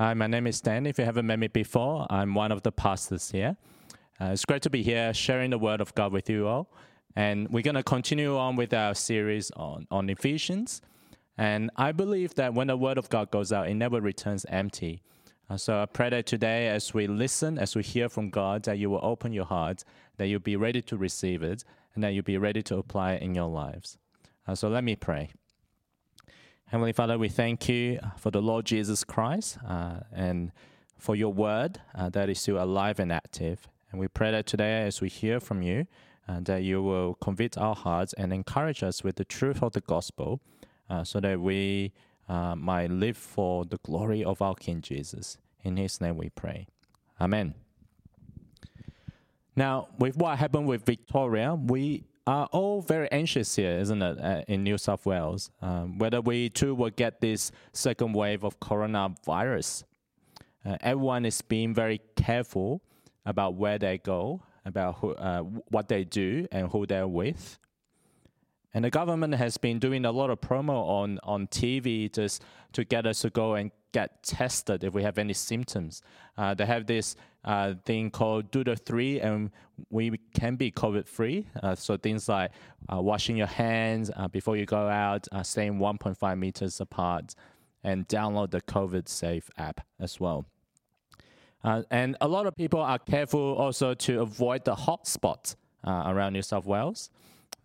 Hi, 0.00 0.14
my 0.14 0.26
name 0.26 0.46
is 0.46 0.62
Dan. 0.62 0.86
If 0.86 0.98
you 0.98 1.04
haven't 1.04 1.26
met 1.26 1.38
me 1.38 1.48
before, 1.48 2.06
I'm 2.08 2.32
one 2.32 2.52
of 2.52 2.62
the 2.62 2.72
pastors 2.72 3.30
here. 3.32 3.58
Uh, 4.18 4.30
it's 4.32 4.46
great 4.46 4.62
to 4.62 4.70
be 4.70 4.82
here 4.82 5.12
sharing 5.12 5.50
the 5.50 5.58
Word 5.58 5.82
of 5.82 5.94
God 5.94 6.10
with 6.10 6.30
you 6.30 6.46
all. 6.46 6.72
And 7.16 7.46
we're 7.50 7.62
going 7.62 7.74
to 7.74 7.82
continue 7.82 8.38
on 8.38 8.56
with 8.56 8.72
our 8.72 8.94
series 8.94 9.50
on, 9.50 9.86
on 9.90 10.08
Ephesians. 10.08 10.80
And 11.36 11.70
I 11.76 11.92
believe 11.92 12.34
that 12.36 12.54
when 12.54 12.68
the 12.68 12.78
Word 12.78 12.96
of 12.96 13.10
God 13.10 13.30
goes 13.30 13.52
out, 13.52 13.68
it 13.68 13.74
never 13.74 14.00
returns 14.00 14.46
empty. 14.48 15.02
Uh, 15.50 15.58
so 15.58 15.82
I 15.82 15.84
pray 15.84 16.08
that 16.08 16.24
today, 16.24 16.68
as 16.68 16.94
we 16.94 17.06
listen, 17.06 17.58
as 17.58 17.76
we 17.76 17.82
hear 17.82 18.08
from 18.08 18.30
God, 18.30 18.62
that 18.62 18.78
you 18.78 18.88
will 18.88 19.00
open 19.02 19.34
your 19.34 19.44
heart, 19.44 19.84
that 20.16 20.28
you'll 20.28 20.40
be 20.40 20.56
ready 20.56 20.80
to 20.80 20.96
receive 20.96 21.42
it, 21.42 21.62
and 21.94 22.02
that 22.02 22.14
you'll 22.14 22.24
be 22.24 22.38
ready 22.38 22.62
to 22.62 22.78
apply 22.78 23.12
it 23.12 23.22
in 23.22 23.34
your 23.34 23.50
lives. 23.50 23.98
Uh, 24.48 24.54
so 24.54 24.70
let 24.70 24.82
me 24.82 24.96
pray. 24.96 25.32
Heavenly 26.70 26.92
Father, 26.92 27.18
we 27.18 27.28
thank 27.28 27.68
you 27.68 27.98
for 28.16 28.30
the 28.30 28.40
Lord 28.40 28.64
Jesus 28.64 29.02
Christ 29.02 29.58
uh, 29.66 30.02
and 30.12 30.52
for 30.98 31.16
your 31.16 31.32
word 31.32 31.80
uh, 31.96 32.10
that 32.10 32.30
is 32.30 32.38
still 32.38 32.62
alive 32.62 33.00
and 33.00 33.10
active. 33.10 33.66
And 33.90 34.00
we 34.00 34.06
pray 34.06 34.30
that 34.30 34.46
today, 34.46 34.82
as 34.82 35.00
we 35.00 35.08
hear 35.08 35.40
from 35.40 35.62
you, 35.62 35.88
uh, 36.28 36.38
that 36.42 36.62
you 36.62 36.80
will 36.80 37.14
convict 37.14 37.58
our 37.58 37.74
hearts 37.74 38.12
and 38.12 38.32
encourage 38.32 38.84
us 38.84 39.02
with 39.02 39.16
the 39.16 39.24
truth 39.24 39.64
of 39.64 39.72
the 39.72 39.80
gospel 39.80 40.40
uh, 40.88 41.02
so 41.02 41.18
that 41.18 41.40
we 41.40 41.90
uh, 42.28 42.54
might 42.54 42.92
live 42.92 43.16
for 43.16 43.64
the 43.64 43.78
glory 43.78 44.22
of 44.22 44.40
our 44.40 44.54
King 44.54 44.80
Jesus. 44.80 45.38
In 45.64 45.76
his 45.76 46.00
name 46.00 46.16
we 46.16 46.28
pray. 46.28 46.68
Amen. 47.20 47.54
Now, 49.56 49.88
with 49.98 50.16
what 50.16 50.38
happened 50.38 50.68
with 50.68 50.86
Victoria, 50.86 51.52
we 51.52 52.04
are 52.26 52.46
all 52.52 52.80
very 52.82 53.10
anxious 53.10 53.56
here, 53.56 53.78
isn't 53.78 54.02
it, 54.02 54.18
uh, 54.20 54.42
in 54.46 54.62
New 54.62 54.78
South 54.78 55.06
Wales? 55.06 55.50
Um, 55.62 55.98
whether 55.98 56.20
we 56.20 56.48
too 56.48 56.74
will 56.74 56.90
get 56.90 57.20
this 57.20 57.50
second 57.72 58.12
wave 58.12 58.44
of 58.44 58.60
coronavirus. 58.60 59.84
Uh, 60.64 60.76
everyone 60.80 61.24
is 61.24 61.40
being 61.40 61.74
very 61.74 62.00
careful 62.16 62.82
about 63.24 63.54
where 63.54 63.78
they 63.78 63.98
go, 63.98 64.42
about 64.64 64.96
who, 64.96 65.12
uh, 65.14 65.40
what 65.40 65.88
they 65.88 66.04
do, 66.04 66.46
and 66.52 66.68
who 66.70 66.86
they're 66.86 67.08
with. 67.08 67.58
And 68.72 68.84
the 68.84 68.90
government 68.90 69.34
has 69.34 69.56
been 69.56 69.78
doing 69.78 70.04
a 70.04 70.12
lot 70.12 70.30
of 70.30 70.40
promo 70.40 70.84
on, 70.86 71.18
on 71.22 71.48
TV 71.48 72.12
just 72.12 72.42
to 72.72 72.84
get 72.84 73.06
us 73.06 73.22
to 73.22 73.30
go 73.30 73.54
and 73.54 73.72
get 73.92 74.22
tested 74.22 74.84
if 74.84 74.94
we 74.94 75.02
have 75.02 75.18
any 75.18 75.32
symptoms. 75.32 76.02
Uh, 76.38 76.54
they 76.54 76.66
have 76.66 76.86
this 76.86 77.16
uh, 77.44 77.74
thing 77.84 78.10
called 78.10 78.50
Do 78.50 78.64
the 78.64 78.76
Three, 78.76 79.20
and 79.20 79.50
we 79.90 80.18
can 80.34 80.56
be 80.56 80.70
COVID 80.70 81.06
free. 81.06 81.46
Uh, 81.62 81.74
so 81.74 81.96
things 81.96 82.28
like 82.28 82.50
uh, 82.92 83.00
washing 83.00 83.36
your 83.36 83.46
hands 83.46 84.10
uh, 84.16 84.28
before 84.28 84.56
you 84.56 84.66
go 84.66 84.88
out, 84.88 85.26
uh, 85.32 85.42
staying 85.42 85.78
1.5 85.78 86.38
meters 86.38 86.80
apart, 86.80 87.34
and 87.82 88.06
download 88.08 88.50
the 88.50 88.60
COVID 88.60 89.08
Safe 89.08 89.48
app 89.56 89.80
as 89.98 90.20
well. 90.20 90.44
and 91.90 92.16
a 92.20 92.28
lot 92.28 92.46
of 92.46 92.56
people 92.56 92.80
are 92.80 92.98
careful 92.98 93.54
also 93.54 93.94
to 93.94 94.20
avoid 94.20 94.64
the 94.64 94.74
hotspots 94.74 95.56
around 95.84 96.32
New 96.34 96.42
South 96.42 96.66
Wales. 96.66 97.10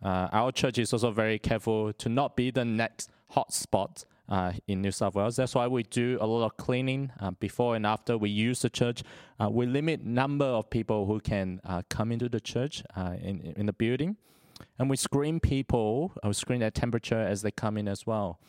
our 0.03 0.51
church 0.51 0.77
is 0.77 0.93
also 0.93 1.11
very 1.11 1.39
careful 1.39 1.91
to 1.93 2.09
not 2.09 2.35
be 2.35 2.51
the 2.51 2.65
next 2.65 3.09
hotspot 3.33 4.05
uh, 4.29 4.53
in 4.67 4.81
New 4.81 4.91
South 4.91 5.15
Wales. 5.15 5.35
That's 5.35 5.55
why 5.55 5.67
we 5.67 5.83
do 5.83 6.17
a 6.21 6.25
lot 6.25 6.45
of 6.45 6.57
cleaning 6.57 7.11
uh, 7.19 7.31
before 7.31 7.75
and 7.75 7.85
after 7.85 8.17
we 8.17 8.29
use 8.29 8.61
the 8.61 8.69
church. 8.69 9.03
Uh, 9.39 9.49
we 9.49 9.65
limit 9.65 10.03
number 10.03 10.45
of 10.45 10.69
people 10.69 11.05
who 11.05 11.19
can 11.19 11.61
uh, 11.63 11.83
come 11.89 12.11
into 12.11 12.29
the 12.29 12.39
church 12.39 12.83
uh, 12.95 13.15
in 13.21 13.53
in 13.57 13.65
the 13.65 13.73
building, 13.73 14.17
and 14.79 14.89
we 14.89 14.97
screen 14.97 15.39
people. 15.39 16.13
We 16.23 16.33
screen 16.33 16.59
their 16.59 16.71
temperature 16.71 17.19
as 17.19 17.41
they 17.41 17.51
come 17.51 17.77
in 17.77 17.87
as 17.87 18.05
well. 18.05 18.39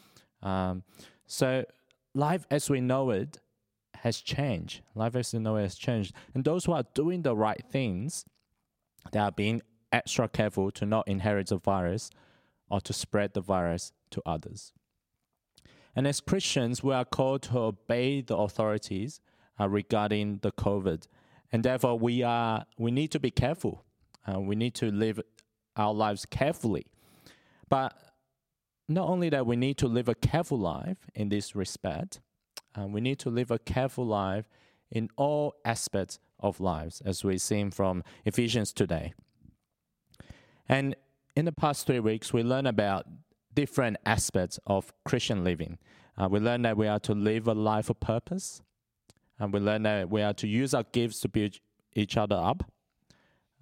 Um, 0.42 0.84
so 1.27 1.64
life 2.14 2.47
as 2.50 2.70
we 2.70 2.80
know 2.80 3.10
it 3.10 3.38
has 3.97 4.20
changed. 4.20 4.82
Life 4.94 5.16
as 5.16 5.32
we 5.32 5.41
know 5.41 5.56
it 5.56 5.62
has 5.62 5.74
changed, 5.77 6.14
and 6.34 6.44
those 6.44 6.64
who 6.64 6.72
are 6.72 6.84
doing 6.94 7.22
the 7.22 7.36
right 7.36 7.62
things, 7.70 8.24
they 9.12 9.19
are 9.19 9.32
being 9.32 9.62
extra 9.92 10.28
careful 10.28 10.70
to 10.70 10.84
not 10.84 11.06
inherit 11.08 11.48
the 11.48 11.58
virus 11.58 12.10
or 12.69 12.81
to 12.81 12.93
spread 12.93 13.34
the 13.34 13.41
virus 13.41 13.93
to 14.10 14.20
others. 14.26 14.72
And 15.96 16.06
as 16.06 16.20
Christians, 16.20 16.82
we 16.82 16.92
are 16.92 17.06
called 17.06 17.42
to 17.44 17.58
obey 17.58 18.20
the 18.20 18.36
authorities 18.36 19.20
uh, 19.58 19.66
regarding 19.68 20.40
the 20.42 20.52
COVID. 20.52 21.08
And 21.50 21.64
therefore, 21.64 21.98
we, 21.98 22.22
are, 22.22 22.66
we 22.76 22.90
need 22.90 23.10
to 23.12 23.18
be 23.18 23.30
careful. 23.30 23.82
Uh, 24.30 24.38
we 24.40 24.54
need 24.56 24.74
to 24.74 24.90
live 24.90 25.18
our 25.74 25.94
lives 25.94 26.26
carefully. 26.26 26.86
But 27.70 27.96
not 28.88 29.08
only 29.08 29.30
that, 29.30 29.46
we 29.46 29.56
need 29.56 29.78
to 29.78 29.88
live 29.88 30.08
a 30.08 30.14
careful 30.14 30.58
life 30.58 30.98
in 31.14 31.30
this 31.30 31.56
respect, 31.56 32.20
uh, 32.78 32.86
we 32.86 33.00
need 33.00 33.18
to 33.20 33.30
live 33.30 33.50
a 33.50 33.58
careful 33.58 34.04
life 34.04 34.50
in 34.90 35.08
all 35.16 35.54
aspects 35.64 36.18
of 36.38 36.60
lives, 36.60 37.00
as 37.04 37.24
we've 37.24 37.40
seen 37.40 37.70
from 37.70 38.04
Ephesians 38.26 38.72
today. 38.72 39.14
And 40.68 40.94
in 41.34 41.46
the 41.46 41.52
past 41.52 41.86
three 41.86 42.00
weeks, 42.00 42.32
we 42.32 42.42
learned 42.42 42.68
about 42.68 43.06
different 43.56 43.97
aspects 44.06 44.61
of 44.67 44.93
Christian 45.05 45.43
living. 45.43 45.78
Uh, 46.17 46.28
we 46.31 46.39
learn 46.39 46.62
that 46.62 46.77
we 46.77 46.87
are 46.87 47.00
to 47.00 47.12
live 47.15 47.49
a 47.49 47.55
life 47.55 47.91
of 47.91 47.99
purpose, 47.99 48.62
and 49.41 49.53
we 49.53 49.59
learn 49.59 49.83
that 49.83 50.09
we 50.09 50.22
are 50.22 50.34
to 50.34 50.47
use 50.47 50.72
our 50.75 50.84
gifts 50.93 51.21
to 51.21 51.28
build 51.28 51.59
each 51.94 52.17
other 52.17 52.37
up. 52.37 52.71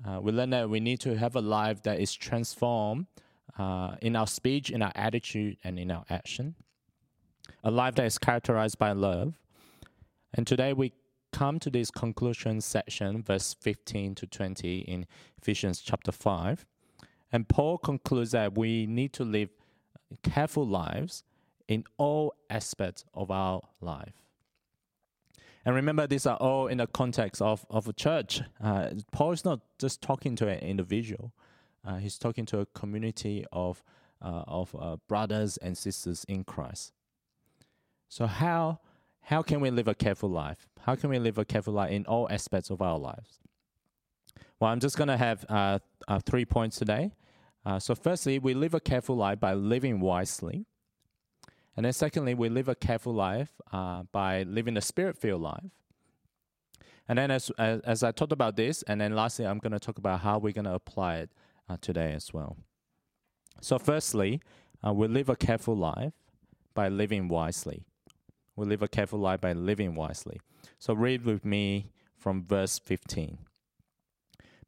Uh, 0.07 0.21
we 0.21 0.33
learn 0.33 0.51
that 0.51 0.69
we 0.69 0.81
need 0.81 1.01
to 1.01 1.17
have 1.17 1.37
a 1.37 1.41
life 1.41 1.83
that 1.85 1.99
is 1.99 2.13
transformed 2.13 3.07
uh, 3.59 3.95
in 4.03 4.17
our 4.17 4.27
speech, 4.27 4.71
in 4.71 4.83
our 4.83 4.93
attitude, 4.95 5.57
and 5.65 5.79
in 5.79 5.91
our 5.91 6.05
action. 6.11 6.55
A 7.63 7.71
life 7.71 7.95
that 7.95 8.05
is 8.05 8.19
characterized 8.19 8.79
by 8.79 8.93
love. 8.93 9.39
And 10.35 10.47
today 10.47 10.73
we 10.73 10.93
come 11.33 11.59
to 11.61 11.71
this 11.71 11.91
conclusion 11.91 12.61
section, 12.61 13.23
verse 13.23 13.55
15 13.61 14.17
to 14.17 14.27
20 14.27 14.79
in 14.79 15.07
Ephesians 15.41 15.81
chapter 15.81 16.13
5. 16.13 16.67
And 17.33 17.49
Paul 17.49 17.79
concludes 17.79 18.33
that 18.33 18.57
we 18.57 18.87
need 18.87 19.13
to 19.15 19.25
live 19.25 19.51
careful 20.23 20.67
lives 20.67 21.25
in 21.69 21.85
all 21.97 22.35
aspects 22.51 23.05
of 23.15 23.31
our 23.31 23.63
life. 23.81 24.15
And 25.65 25.75
remember, 25.75 26.07
these 26.07 26.27
are 26.27 26.37
all 26.37 26.67
in 26.67 26.79
the 26.79 26.87
context 26.87 27.41
of, 27.41 27.65
of 27.71 27.89
a 27.89 27.93
church. 27.93 28.43
Uh, 28.63 28.91
Paul 29.13 29.33
is 29.33 29.45
not 29.45 29.61
just 29.79 30.03
talking 30.03 30.37
to 30.37 30.49
an 30.49 30.59
individual, 30.59 31.33
uh, 31.87 31.97
he's 31.97 32.19
talking 32.19 32.47
to 32.47 32.61
a 32.61 32.67
community 32.67 33.45
of, 33.53 33.83
uh, 34.23 34.45
of 34.47 34.75
uh, 34.79 34.97
brothers 35.09 35.57
and 35.59 35.77
sisters 35.77 36.25
in 36.29 36.45
Christ. 36.45 36.93
So, 38.09 38.27
how, 38.27 38.81
how 39.23 39.43
can 39.43 39.61
we 39.61 39.71
live 39.71 39.89
a 39.89 39.95
careful 39.95 40.31
life? 40.31 40.67
How 40.81 40.95
can 40.95 41.11
we 41.11 41.19
live 41.19 41.37
a 41.39 41.45
careful 41.45 41.75
life 41.75 41.91
in 41.91 42.07
all 42.07 42.29
aspects 42.31 42.71
of 42.71 42.81
our 42.81 42.99
lives? 42.99 43.41
Well, 44.61 44.71
I'm 44.71 44.81
just 44.81 44.97
going 44.97 45.09
to 45.09 45.17
have 45.17 45.45
uh, 45.49 45.79
uh, 46.09 46.21
three 46.21 46.45
points 46.45 46.77
today. 46.77 47.13
Uh, 47.67 47.79
so, 47.79 47.95
firstly, 47.95 48.39
we 48.39 48.53
live 48.53 48.75
a 48.75 48.81
careful 48.81 49.17
life 49.17 49.41
by 49.41 49.55
living 49.55 50.01
wisely. 50.01 50.67
And 51.77 51.87
then, 51.87 51.93
secondly, 51.93 52.35
we 52.35 52.49
live 52.49 52.69
a 52.69 52.75
careful 52.75 53.15
life 53.15 53.51
uh, 53.73 54.05
by 54.13 54.43
living 54.43 54.77
a 54.77 54.81
spirit 54.81 55.17
filled 55.17 55.43
life. 55.43 55.71
And 57.09 57.19
then, 57.19 57.31
as, 57.31 57.51
as, 57.59 57.81
as, 57.81 58.03
I 58.03 58.13
talked 58.13 58.33
about 58.33 58.57
this, 58.57 58.83
and 58.83 59.01
then 59.01 59.15
lastly, 59.15 59.47
I'm 59.47 59.59
going 59.59 59.73
to 59.73 59.81
talk 59.81 59.99
about 59.99 60.21
how 60.21 60.39
we're 60.39 60.53
going 60.53 60.67
to 60.67 60.75
apply 60.75 61.17
it 61.17 61.31
uh, 61.69 61.77
today 61.81 62.13
as 62.13 62.33
well. 62.33 62.59
So, 63.61 63.79
firstly, 63.79 64.43
uh, 64.87 64.93
we 64.93 65.09
live 65.09 65.29
a 65.29 65.37
careful 65.37 65.77
life 65.77 66.13
by 66.75 66.89
living 66.89 67.29
wisely. 67.29 67.87
We 68.57 68.67
live 68.67 68.83
a 68.83 68.89
careful 68.89 69.19
life 69.19 69.41
by 69.41 69.53
living 69.53 69.95
wisely. 69.95 70.41
So, 70.79 70.93
read 70.93 71.25
with 71.25 71.45
me 71.45 71.93
from 72.19 72.45
verse 72.45 72.79
15. 72.79 73.39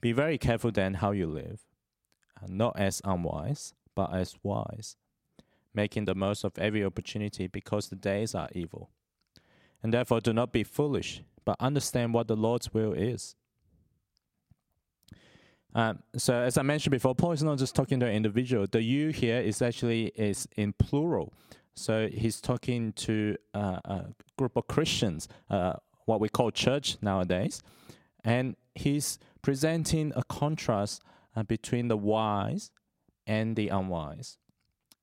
Be 0.01 0.13
very 0.13 0.39
careful 0.39 0.71
then 0.71 0.95
how 0.95 1.11
you 1.11 1.27
live 1.27 1.67
not 2.47 2.79
as 2.79 3.01
unwise, 3.05 3.75
but 3.95 4.15
as 4.15 4.37
wise, 4.43 4.97
making 5.75 6.05
the 6.05 6.15
most 6.15 6.45
of 6.45 6.59
every 6.59 6.85
opportunity 6.85 7.47
because 7.47 7.89
the 7.89 7.97
days 7.97 8.35
are 8.35 8.49
evil. 8.53 8.91
And 9.83 9.93
therefore, 9.93 10.21
do 10.21 10.33
not 10.33 10.53
be 10.53 10.65
foolish, 10.65 11.23
but 11.45 11.57
understand 11.61 12.15
what 12.15 12.29
the 12.29 12.37
Lord's 12.37 12.73
will 12.73 12.93
is. 12.93 13.35
Um, 15.75 15.99
so, 16.17 16.35
as 16.35 16.57
I 16.57 16.63
mentioned 16.63 16.93
before, 16.93 17.15
Paul 17.15 17.33
is 17.33 17.43
not 17.43 17.59
just 17.59 17.75
talking 17.75 18.01
to 18.01 18.07
an 18.07 18.15
individual. 18.15 18.67
The 18.67 18.83
you 18.83 19.11
here 19.11 19.41
is 19.41 19.61
actually 19.61 20.07
is 20.17 20.49
in 20.57 20.73
plural. 20.73 21.35
So 21.77 22.09
he's 22.09 22.41
talking 22.41 22.95
to 22.95 23.37
uh, 23.53 23.81
a 23.85 24.05
group 24.39 24.57
of 24.57 24.67
Christians, 24.67 25.29
uh, 25.51 25.75
what 26.07 26.21
we 26.21 26.31
call 26.31 26.51
church 26.51 26.97
nowadays, 27.03 27.63
and 28.25 28.57
he's 28.75 29.19
presenting 29.43 30.13
a 30.17 30.25
contrast 30.25 31.03
uh, 31.37 31.43
between 31.45 31.89
the 31.89 31.97
wise 31.97 32.71
and 33.27 33.55
the 33.55 33.69
unwise. 33.69 34.39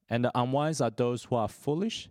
And 0.09 0.25
the 0.25 0.31
unwise 0.35 0.81
are 0.81 0.89
those 0.89 1.25
who 1.25 1.35
are 1.35 1.47
foolish, 1.47 2.09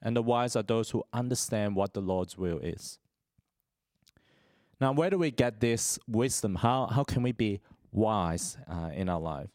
and 0.00 0.14
the 0.14 0.22
wise 0.22 0.54
are 0.54 0.62
those 0.62 0.90
who 0.90 1.02
understand 1.12 1.74
what 1.74 1.94
the 1.94 2.00
Lord's 2.00 2.38
will 2.38 2.58
is. 2.58 2.98
Now, 4.80 4.92
where 4.92 5.10
do 5.10 5.18
we 5.18 5.30
get 5.30 5.60
this 5.60 5.98
wisdom? 6.06 6.56
How, 6.56 6.86
how 6.86 7.04
can 7.04 7.22
we 7.22 7.32
be 7.32 7.60
wise 7.90 8.56
uh, 8.68 8.90
in 8.92 9.08
our 9.08 9.20
life? 9.20 9.48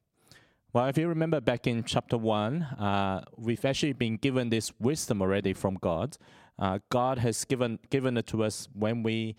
Well, 0.74 0.88
if 0.88 0.97
you 0.97 1.07
remember 1.07 1.39
back 1.41 1.68
in 1.68 1.83
chapter 1.83 2.18
1, 2.18 2.63
uh, 2.63 3.24
we've 3.38 3.63
actually 3.65 3.94
been 3.94 4.18
given 4.18 4.50
this 4.50 4.71
wisdom 4.79 5.21
already 5.21 5.53
from 5.53 5.75
God. 5.81 6.18
uh, 6.59 6.79
God 6.89 7.19
has 7.19 7.45
given 7.45 7.79
given 7.89 8.18
it 8.18 8.27
to 8.27 8.44
us 8.44 8.68
when 8.74 9.03
we 9.03 9.35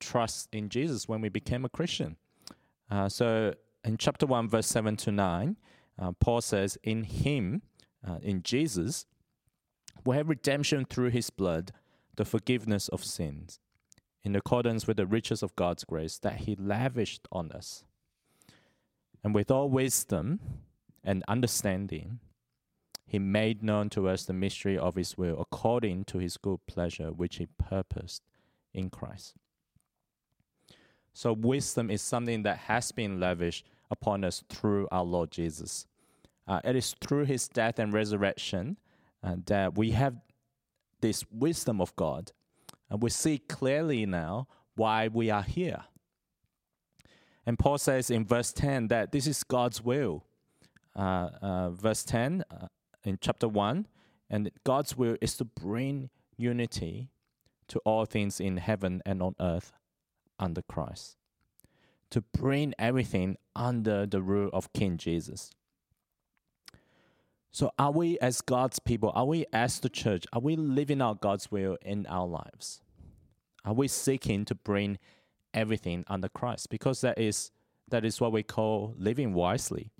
trust 0.00 0.48
in 0.52 0.68
Jesus, 0.68 1.08
when 1.08 1.20
we 1.20 1.28
became 1.28 1.64
a 1.64 1.68
Christian. 1.68 2.16
Uh, 2.90 3.08
so 3.08 3.54
in 3.84 3.96
chapter 3.96 4.26
one, 4.26 4.48
verse 4.48 4.66
seven 4.66 4.96
to 4.98 5.12
nine, 5.12 5.56
uh, 5.98 6.12
Paul 6.12 6.40
says, 6.40 6.78
"In 6.82 7.04
Him, 7.04 7.62
uh, 8.06 8.18
in 8.22 8.42
Jesus, 8.42 9.06
we 10.04 10.16
have 10.16 10.28
redemption 10.28 10.84
through 10.84 11.10
His 11.10 11.30
blood, 11.30 11.72
the 12.16 12.24
forgiveness 12.24 12.88
of 12.88 13.04
sins." 13.04 13.60
In 14.24 14.34
accordance 14.36 14.86
with 14.86 14.96
the 14.96 15.06
riches 15.06 15.42
of 15.42 15.56
God's 15.56 15.84
grace 15.84 16.18
that 16.18 16.40
He 16.40 16.56
lavished 16.56 17.26
on 17.30 17.52
us. 17.52 17.84
And 19.22 19.34
with 19.34 19.50
all 19.50 19.68
wisdom 19.68 20.40
and 21.02 21.24
understanding, 21.28 22.20
he 23.08 23.18
made 23.18 23.62
known 23.62 23.88
to 23.90 24.06
us 24.06 24.24
the 24.24 24.34
mystery 24.34 24.76
of 24.76 24.94
his 24.94 25.16
will 25.16 25.40
according 25.40 26.04
to 26.04 26.18
his 26.18 26.36
good 26.36 26.60
pleasure, 26.66 27.10
which 27.10 27.36
he 27.36 27.46
purposed 27.46 28.22
in 28.74 28.90
Christ. 28.90 29.34
So, 31.18 31.32
wisdom 31.32 31.90
is 31.90 32.00
something 32.00 32.44
that 32.44 32.58
has 32.58 32.92
been 32.92 33.18
lavished 33.18 33.66
upon 33.90 34.22
us 34.22 34.44
through 34.48 34.86
our 34.92 35.02
Lord 35.02 35.32
Jesus. 35.32 35.84
Uh, 36.46 36.60
it 36.62 36.76
is 36.76 36.94
through 37.00 37.24
his 37.24 37.48
death 37.48 37.80
and 37.80 37.92
resurrection 37.92 38.76
uh, 39.24 39.34
that 39.46 39.76
we 39.76 39.90
have 39.90 40.14
this 41.00 41.24
wisdom 41.32 41.80
of 41.80 41.96
God. 41.96 42.30
And 42.88 43.02
we 43.02 43.10
see 43.10 43.38
clearly 43.38 44.06
now 44.06 44.46
why 44.76 45.08
we 45.08 45.28
are 45.28 45.42
here. 45.42 45.86
And 47.44 47.58
Paul 47.58 47.78
says 47.78 48.10
in 48.10 48.24
verse 48.24 48.52
10 48.52 48.86
that 48.86 49.10
this 49.10 49.26
is 49.26 49.42
God's 49.42 49.82
will. 49.82 50.24
Uh, 50.94 51.30
uh 51.42 51.70
verse 51.70 52.04
10, 52.04 52.44
uh, 52.48 52.68
in 53.02 53.18
chapter 53.20 53.48
1. 53.48 53.88
And 54.30 54.52
God's 54.62 54.96
will 54.96 55.16
is 55.20 55.36
to 55.38 55.44
bring 55.44 56.10
unity 56.36 57.10
to 57.66 57.80
all 57.80 58.04
things 58.04 58.38
in 58.38 58.58
heaven 58.58 59.02
and 59.04 59.20
on 59.20 59.34
earth 59.40 59.72
under 60.38 60.62
Christ. 60.62 61.16
To 62.10 62.20
bring 62.20 62.74
everything 62.78 63.36
under 63.54 64.06
the 64.06 64.22
rule 64.22 64.50
of 64.52 64.72
King 64.72 64.96
Jesus. 64.96 65.50
So, 67.50 67.72
are 67.78 67.90
we 67.90 68.18
as 68.20 68.40
God's 68.40 68.78
people, 68.78 69.10
are 69.14 69.24
we 69.24 69.44
as 69.52 69.80
the 69.80 69.88
church, 69.88 70.26
are 70.32 70.40
we 70.40 70.54
living 70.54 71.02
out 71.02 71.20
God's 71.20 71.50
will 71.50 71.76
in 71.82 72.06
our 72.06 72.26
lives? 72.26 72.80
Are 73.64 73.72
we 73.72 73.88
seeking 73.88 74.44
to 74.46 74.54
bring 74.54 74.98
everything 75.52 76.04
under 76.08 76.28
Christ? 76.28 76.70
Because 76.70 77.00
that 77.00 77.18
is 77.18 77.50
that 77.88 78.04
is 78.04 78.20
what 78.20 78.32
we 78.32 78.42
call 78.42 78.94
living 78.98 79.32
wisely. 79.32 79.90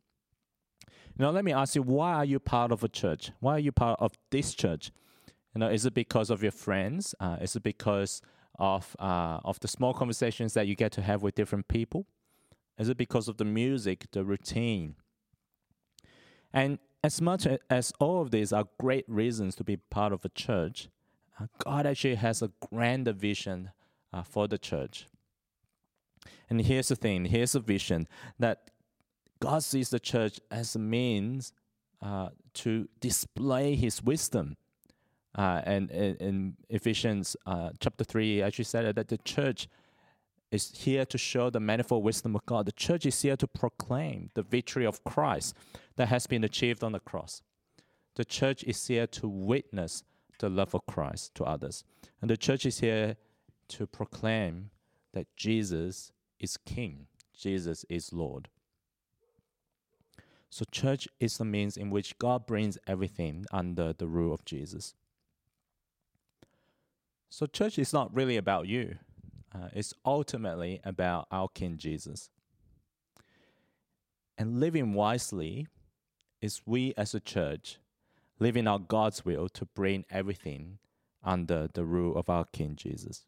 Now, 1.19 1.31
let 1.31 1.45
me 1.45 1.53
ask 1.53 1.75
you, 1.75 1.83
why 1.83 2.15
are 2.15 2.25
you 2.25 2.39
part 2.39 2.71
of 2.71 2.85
a 2.85 2.89
church? 2.89 3.33
Why 3.41 3.57
are 3.57 3.59
you 3.59 3.73
part 3.73 3.99
of 4.01 4.13
this 4.31 4.55
church? 4.55 4.93
You 5.55 5.61
know, 5.61 5.69
is 5.69 5.85
it 5.85 5.95
because 5.95 6.31
of 6.31 6.43
your 6.43 6.53
friends? 6.53 7.15
Uh, 7.19 7.39
is 7.41 7.57
it 7.57 7.63
because 7.63 8.23
of 8.59 8.97
uh, 8.99 9.41
of 9.45 9.61
the 9.61 9.69
small 9.69 9.95
conversations 9.95 10.55
that 10.55 10.67
you 10.67 10.75
get 10.75 10.93
to 10.93 11.03
have 11.03 11.23
with 11.23 11.35
different 11.35 11.69
people? 11.69 12.07
Is 12.79 12.89
it 12.89 12.97
because 12.97 13.29
of 13.29 13.37
the 13.37 13.45
music, 13.45 14.07
the 14.13 14.25
routine? 14.25 14.97
And 16.53 16.79
as 17.03 17.21
much 17.21 17.47
as 17.71 17.93
all 17.99 18.23
of 18.23 18.31
these 18.31 18.53
are 18.53 18.67
great 18.79 19.05
reasons 19.09 19.55
to 19.57 19.65
be 19.65 19.77
part 19.77 20.13
of 20.13 20.25
a 20.25 20.29
church, 20.29 20.89
uh, 21.41 21.47
God 21.63 21.87
actually 21.87 22.17
has 22.17 22.43
a 22.43 22.51
grander 22.61 23.13
vision 23.13 23.71
uh, 24.13 24.23
for 24.23 24.49
the 24.49 24.59
church. 24.59 25.07
And 26.51 26.61
here's 26.61 26.89
the 26.89 26.97
thing 26.97 27.27
here's 27.27 27.55
a 27.55 27.61
vision 27.61 28.09
that 28.39 28.71
God 29.41 29.63
sees 29.63 29.91
the 29.91 30.01
church 30.01 30.41
as 30.51 30.75
a 30.75 30.79
means 30.79 31.53
uh, 32.03 32.31
to 32.55 32.89
display 33.01 33.75
His 33.77 34.03
wisdom. 34.03 34.57
Uh, 35.39 35.63
and 35.65 35.91
in, 35.93 36.57
Ephesians 36.69 37.37
uh, 37.47 37.71
chapter 37.79 38.03
3, 38.03 38.43
actually 38.43 38.65
said 38.65 38.93
that 38.97 39.07
the 39.07 39.19
church 39.19 39.69
is 40.51 40.73
here 40.75 41.05
to 41.05 41.17
show 41.17 41.49
the 41.49 41.61
manifold 41.61 42.03
wisdom 42.03 42.35
of 42.35 42.45
God. 42.45 42.67
The 42.67 42.73
church 42.73 43.07
is 43.07 43.23
here 43.23 43.37
to 43.37 43.47
proclaim 43.47 44.31
the 44.35 44.43
victory 44.43 44.85
of 44.85 45.05
Christ 45.05 45.55
that 45.95 46.09
has 46.09 46.27
been 46.27 46.43
achieved 46.43 46.83
on 46.83 46.91
the 46.91 46.99
cross. 46.99 47.43
The 48.17 48.25
church 48.25 48.65
is 48.65 48.85
here 48.85 49.07
to 49.07 49.29
witness 49.29 50.03
the 50.41 50.49
love 50.49 50.75
of 50.75 50.85
Christ 50.87 51.37
to 51.37 51.45
others. 51.45 51.85
And 52.21 52.29
the 52.29 52.37
church 52.37 52.67
is 52.67 52.81
here 52.81 53.17
to 53.69 53.87
proclaim 53.87 54.71
that 55.13 55.29
Jesus 55.37 56.11
is 56.41 56.57
King, 56.57 57.07
Jesus 57.33 57.85
is 57.89 58.13
Lord. 58.13 58.49
So, 60.51 60.65
church 60.73 61.07
is 61.21 61.39
the 61.39 61.45
means 61.45 61.77
in 61.77 61.91
which 61.91 62.19
God 62.19 62.47
brings 62.47 62.77
everything 62.89 63.45
under 63.53 63.93
the 63.93 64.09
rule 64.09 64.33
of 64.33 64.45
Jesus. 64.45 64.95
So, 67.31 67.47
church 67.47 67.79
is 67.79 67.93
not 67.93 68.15
really 68.15 68.37
about 68.37 68.67
you, 68.67 68.97
uh, 69.55 69.69
it's 69.73 69.95
ultimately 70.05 70.81
about 70.85 71.27
our 71.31 71.49
King 71.49 71.77
Jesus. 71.77 72.31
And 74.37 74.61
living 74.61 74.95
wisely 74.95 75.67
is 76.41 76.63
we 76.65 76.95
as 76.97 77.15
a 77.15 77.21
church 77.21 77.79
living 78.39 78.69
out 78.69 78.89
God's 78.89 79.25
will 79.25 79.49
to 79.49 79.65
bring 79.65 80.05
everything 80.11 80.79
under 81.25 81.69
the 81.73 81.85
rule 81.85 82.17
of 82.17 82.31
our 82.31 82.45
King 82.45 82.77
Jesus. 82.77 83.25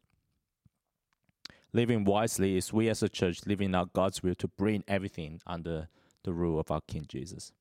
Living 1.73 2.03
wisely 2.03 2.57
is 2.57 2.73
we 2.73 2.89
as 2.89 3.01
a 3.01 3.09
church 3.09 3.41
living 3.45 3.75
out 3.75 3.93
God's 3.93 4.21
will 4.21 4.35
to 4.35 4.47
bring 4.47 4.83
everything 4.87 5.41
under 5.47 5.87
the 6.23 6.33
rule 6.33 6.59
of 6.59 6.71
our 6.71 6.81
King 6.81 7.05
Jesus. 7.07 7.51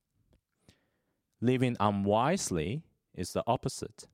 Living 1.41 1.77
unwisely 1.81 2.83
is 3.15 3.33
the 3.33 3.45
opposite. 3.47 4.07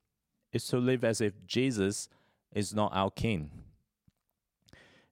It's 0.56 0.66
to 0.68 0.78
live 0.78 1.04
as 1.04 1.20
if 1.20 1.34
Jesus 1.46 2.08
is 2.54 2.74
not 2.74 2.90
our 2.94 3.10
King. 3.10 3.50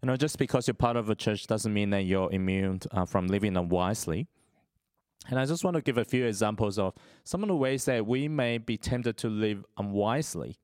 You 0.03 0.07
know, 0.07 0.17
just 0.17 0.39
because 0.39 0.67
you're 0.67 0.75
part 0.75 0.97
of 0.97 1.09
a 1.09 1.15
church 1.15 1.47
doesn't 1.47 1.73
mean 1.73 1.91
that 1.91 2.03
you're 2.03 2.33
immune 2.33 2.81
uh, 2.91 3.05
from 3.05 3.29
living 3.29 3.57
unwisely. 3.57 4.27
And 5.29 5.39
I 5.39 5.47
just 5.47 5.63
want 5.63 5.77
to 5.77 5.83
give 5.83 5.99
a 5.99 6.05
few 6.05 6.27
examples 6.27 6.79
of 6.79 6.95
some 7.25 7.43
of 7.43 7.49
the 7.49 7.57
ways 7.57 7.85
that 7.85 8.07
we 8.07 8.29
may 8.29 8.59
be 8.59 8.77
tempted 8.77 9.17
to 9.19 9.29
live 9.29 9.65
unwisely 9.79 10.59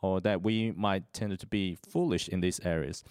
or 0.00 0.20
that 0.20 0.42
we 0.42 0.72
might 0.72 1.12
tend 1.12 1.38
to 1.38 1.46
be 1.46 1.76
foolish 1.88 2.28
in 2.28 2.40
these 2.40 2.60
areas. 2.64 3.02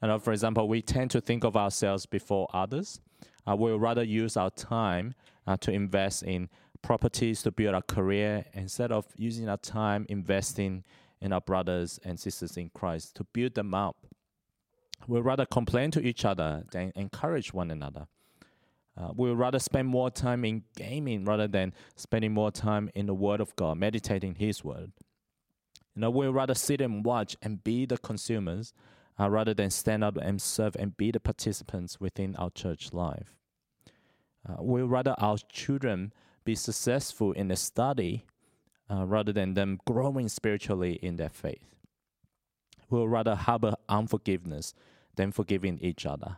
And 0.00 0.22
for 0.22 0.32
example, 0.32 0.68
we 0.68 0.80
tend 0.82 1.10
to 1.12 1.20
think 1.20 1.44
of 1.44 1.56
ourselves 1.56 2.06
before 2.06 2.48
others 2.52 3.00
uh, 3.46 3.56
we'll 3.56 3.78
rather 3.78 4.02
use 4.02 4.36
our 4.36 4.50
time 4.50 5.14
uh, 5.46 5.56
to 5.58 5.70
invest 5.70 6.22
in 6.22 6.48
properties 6.84 7.42
to 7.42 7.50
build 7.50 7.74
our 7.74 7.82
career 7.82 8.44
instead 8.52 8.92
of 8.92 9.06
using 9.16 9.48
our 9.48 9.56
time 9.56 10.04
investing 10.10 10.84
in 11.18 11.32
our 11.32 11.40
brothers 11.40 11.98
and 12.04 12.20
sisters 12.20 12.58
in 12.58 12.70
Christ 12.74 13.16
to 13.16 13.24
build 13.24 13.54
them 13.54 13.72
up. 13.72 13.96
We'll 15.08 15.22
rather 15.22 15.46
complain 15.46 15.90
to 15.92 16.02
each 16.02 16.26
other 16.26 16.64
than 16.72 16.92
encourage 16.94 17.54
one 17.54 17.70
another. 17.70 18.06
Uh, 18.96 19.08
we'll 19.16 19.34
rather 19.34 19.58
spend 19.58 19.88
more 19.88 20.10
time 20.10 20.44
in 20.44 20.62
gaming 20.76 21.24
rather 21.24 21.48
than 21.48 21.72
spending 21.96 22.32
more 22.32 22.50
time 22.50 22.90
in 22.94 23.06
the 23.06 23.14
Word 23.14 23.40
of 23.40 23.56
God, 23.56 23.78
meditating 23.78 24.34
His 24.34 24.62
Word. 24.62 24.92
You 25.94 26.02
know, 26.02 26.10
we'll 26.10 26.34
rather 26.34 26.54
sit 26.54 26.82
and 26.82 27.02
watch 27.02 27.34
and 27.40 27.64
be 27.64 27.86
the 27.86 27.96
consumers 27.96 28.74
uh, 29.18 29.30
rather 29.30 29.54
than 29.54 29.70
stand 29.70 30.04
up 30.04 30.18
and 30.18 30.40
serve 30.40 30.76
and 30.78 30.96
be 30.96 31.10
the 31.10 31.20
participants 31.20 31.98
within 31.98 32.36
our 32.36 32.50
church 32.50 32.92
life. 32.92 33.36
Uh, 34.46 34.62
we 34.62 34.82
rather 34.82 35.14
our 35.16 35.38
children 35.50 36.12
be 36.44 36.54
successful 36.54 37.32
in 37.32 37.48
their 37.48 37.56
study 37.56 38.24
uh, 38.90 39.04
rather 39.06 39.32
than 39.32 39.54
them 39.54 39.78
growing 39.86 40.28
spiritually 40.28 40.94
in 41.02 41.16
their 41.16 41.30
faith. 41.30 41.74
We'll 42.90 43.08
rather 43.08 43.34
harbor 43.34 43.74
unforgiveness 43.88 44.74
than 45.16 45.32
forgiving 45.32 45.78
each 45.80 46.06
other. 46.06 46.36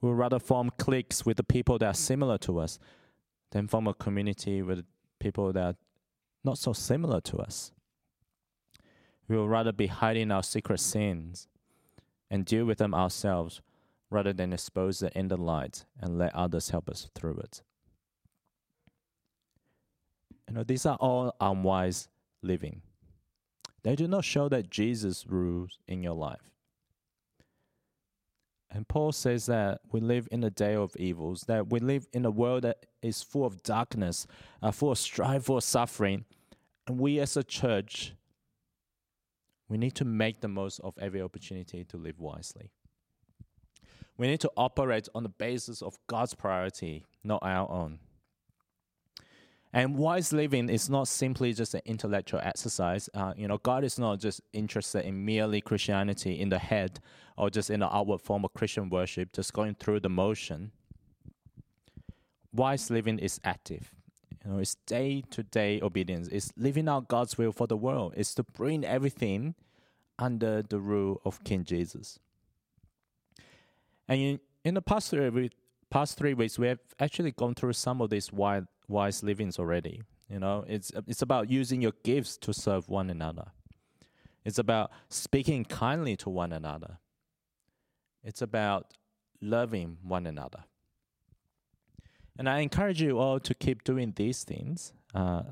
We'll 0.00 0.14
rather 0.14 0.38
form 0.38 0.70
cliques 0.78 1.24
with 1.24 1.36
the 1.36 1.44
people 1.44 1.78
that 1.78 1.86
are 1.86 1.94
similar 1.94 2.38
to 2.38 2.58
us 2.60 2.78
than 3.50 3.68
form 3.68 3.86
a 3.86 3.94
community 3.94 4.62
with 4.62 4.84
people 5.18 5.52
that 5.52 5.62
are 5.62 5.76
not 6.44 6.58
so 6.58 6.72
similar 6.72 7.20
to 7.22 7.38
us. 7.38 7.72
We 9.28 9.36
will 9.36 9.48
rather 9.48 9.72
be 9.72 9.86
hiding 9.86 10.30
our 10.30 10.42
secret 10.42 10.80
sins 10.80 11.48
and 12.30 12.44
deal 12.44 12.66
with 12.66 12.78
them 12.78 12.94
ourselves 12.94 13.62
rather 14.10 14.32
than 14.32 14.52
expose 14.52 14.98
the 14.98 15.36
light 15.36 15.86
and 15.98 16.18
let 16.18 16.34
others 16.34 16.70
help 16.70 16.90
us 16.90 17.08
through 17.14 17.38
it. 17.38 17.62
You 20.48 20.54
know, 20.54 20.62
these 20.62 20.86
are 20.86 20.96
all 20.96 21.34
unwise 21.40 22.08
living. 22.42 22.82
They 23.82 23.96
do 23.96 24.08
not 24.08 24.24
show 24.24 24.48
that 24.48 24.70
Jesus 24.70 25.26
rules 25.26 25.78
in 25.86 26.02
your 26.02 26.14
life. 26.14 26.50
And 28.70 28.88
Paul 28.88 29.12
says 29.12 29.46
that 29.46 29.80
we 29.92 30.00
live 30.00 30.26
in 30.32 30.42
a 30.42 30.50
day 30.50 30.74
of 30.74 30.96
evils, 30.96 31.42
that 31.42 31.70
we 31.70 31.78
live 31.78 32.06
in 32.12 32.24
a 32.24 32.30
world 32.30 32.64
that 32.64 32.86
is 33.02 33.22
full 33.22 33.44
of 33.44 33.62
darkness, 33.62 34.26
uh, 34.62 34.72
full 34.72 34.92
of 34.92 34.98
strife, 34.98 35.44
full 35.44 35.58
of 35.58 35.64
suffering. 35.64 36.24
And 36.86 36.98
we 36.98 37.20
as 37.20 37.36
a 37.36 37.44
church 37.44 38.14
we 39.68 39.78
need 39.78 39.94
to 39.96 40.04
make 40.04 40.40
the 40.40 40.48
most 40.48 40.80
of 40.80 40.94
every 40.98 41.20
opportunity 41.22 41.84
to 41.84 41.96
live 41.96 42.20
wisely. 42.20 42.70
We 44.16 44.28
need 44.28 44.40
to 44.40 44.50
operate 44.56 45.08
on 45.14 45.22
the 45.22 45.28
basis 45.28 45.82
of 45.82 45.98
God's 46.06 46.34
priority, 46.34 47.04
not 47.24 47.40
our 47.42 47.68
own. 47.70 47.98
And 49.74 49.96
wise 49.96 50.32
living 50.32 50.68
is 50.68 50.88
not 50.88 51.08
simply 51.08 51.52
just 51.52 51.74
an 51.74 51.80
intellectual 51.84 52.38
exercise. 52.44 53.10
Uh, 53.12 53.34
you 53.36 53.48
know, 53.48 53.58
God 53.58 53.82
is 53.82 53.98
not 53.98 54.20
just 54.20 54.40
interested 54.52 55.04
in 55.04 55.24
merely 55.24 55.60
Christianity 55.60 56.40
in 56.40 56.48
the 56.48 56.60
head 56.60 57.00
or 57.36 57.50
just 57.50 57.70
in 57.70 57.80
the 57.80 57.92
outward 57.92 58.20
form 58.20 58.44
of 58.44 58.54
Christian 58.54 58.88
worship, 58.88 59.32
just 59.32 59.52
going 59.52 59.74
through 59.74 59.98
the 59.98 60.08
motion. 60.08 60.70
Wise 62.52 62.88
living 62.88 63.18
is 63.18 63.40
active. 63.42 63.90
You 64.44 64.52
know, 64.52 64.58
it's 64.58 64.76
day 64.86 65.24
to 65.30 65.42
day 65.42 65.80
obedience. 65.82 66.28
It's 66.28 66.52
living 66.56 66.88
out 66.88 67.08
God's 67.08 67.36
will 67.36 67.50
for 67.50 67.66
the 67.66 67.76
world. 67.76 68.14
It's 68.16 68.32
to 68.34 68.44
bring 68.44 68.84
everything 68.84 69.56
under 70.20 70.62
the 70.62 70.78
rule 70.78 71.20
of 71.24 71.42
King 71.42 71.64
Jesus. 71.64 72.20
And 74.06 74.20
in, 74.20 74.40
in 74.64 74.74
the 74.74 74.82
past 74.82 75.10
three, 75.10 75.50
past 75.90 76.16
three 76.16 76.34
weeks, 76.34 76.60
we 76.60 76.68
have 76.68 76.78
actually 77.00 77.32
gone 77.32 77.54
through 77.54 77.72
some 77.72 78.00
of 78.00 78.10
these 78.10 78.32
wise, 78.32 78.62
wise 78.88 79.22
livings 79.22 79.58
already. 79.58 80.02
You 80.28 80.38
know, 80.38 80.64
it's 80.66 80.92
it's 81.06 81.22
about 81.22 81.50
using 81.50 81.82
your 81.82 81.92
gifts 82.02 82.36
to 82.38 82.52
serve 82.52 82.88
one 82.88 83.10
another. 83.10 83.52
It's 84.44 84.58
about 84.58 84.90
speaking 85.08 85.64
kindly 85.64 86.16
to 86.16 86.30
one 86.30 86.52
another. 86.52 86.98
It's 88.22 88.42
about 88.42 88.94
loving 89.40 89.98
one 90.02 90.26
another. 90.26 90.64
And 92.38 92.48
I 92.48 92.60
encourage 92.60 93.00
you 93.00 93.18
all 93.18 93.38
to 93.40 93.54
keep 93.54 93.84
doing 93.84 94.12
these 94.16 94.44
things. 94.44 94.92
Uh, 95.14 95.42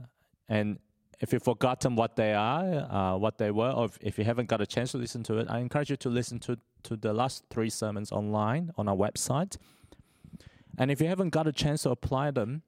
and 0.49 0.79
if 1.21 1.33
you've 1.33 1.43
forgotten 1.43 1.95
what 1.95 2.17
they 2.17 2.35
are, 2.35 2.91
uh, 2.91 3.17
what 3.17 3.39
they 3.39 3.51
were, 3.51 3.71
or 3.71 3.85
if, 3.85 3.99
if, 4.01 4.19
you 4.19 4.25
haven't 4.25 4.49
got 4.49 4.61
a 4.61 4.67
chance 4.67 4.91
to 4.93 4.99
listen 4.99 5.23
to 5.25 5.39
it, 5.39 5.47
I 5.49 5.61
encourage 5.61 5.91
you 5.91 5.97
to 5.99 6.09
listen 6.09 6.41
to, 6.41 6.59
to 6.83 6.97
the 6.97 7.13
last 7.13 7.45
three 7.49 7.71
sermons 7.71 8.11
online 8.11 8.73
on 8.77 8.89
our 8.89 8.97
website. 8.97 9.57
And 10.79 10.91
if 10.91 11.01
you 11.01 11.07
haven't 11.07 11.31
got 11.31 11.47
a 11.47 11.53
chance 11.53 11.85
to 11.85 11.91
apply 11.91 12.33
them, 12.33 12.63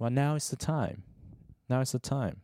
well, 0.00 0.10
now 0.10 0.34
is 0.34 0.48
the 0.48 0.56
time. 0.56 1.02
Now 1.68 1.80
is 1.80 1.92
the 1.92 1.98
time. 1.98 2.40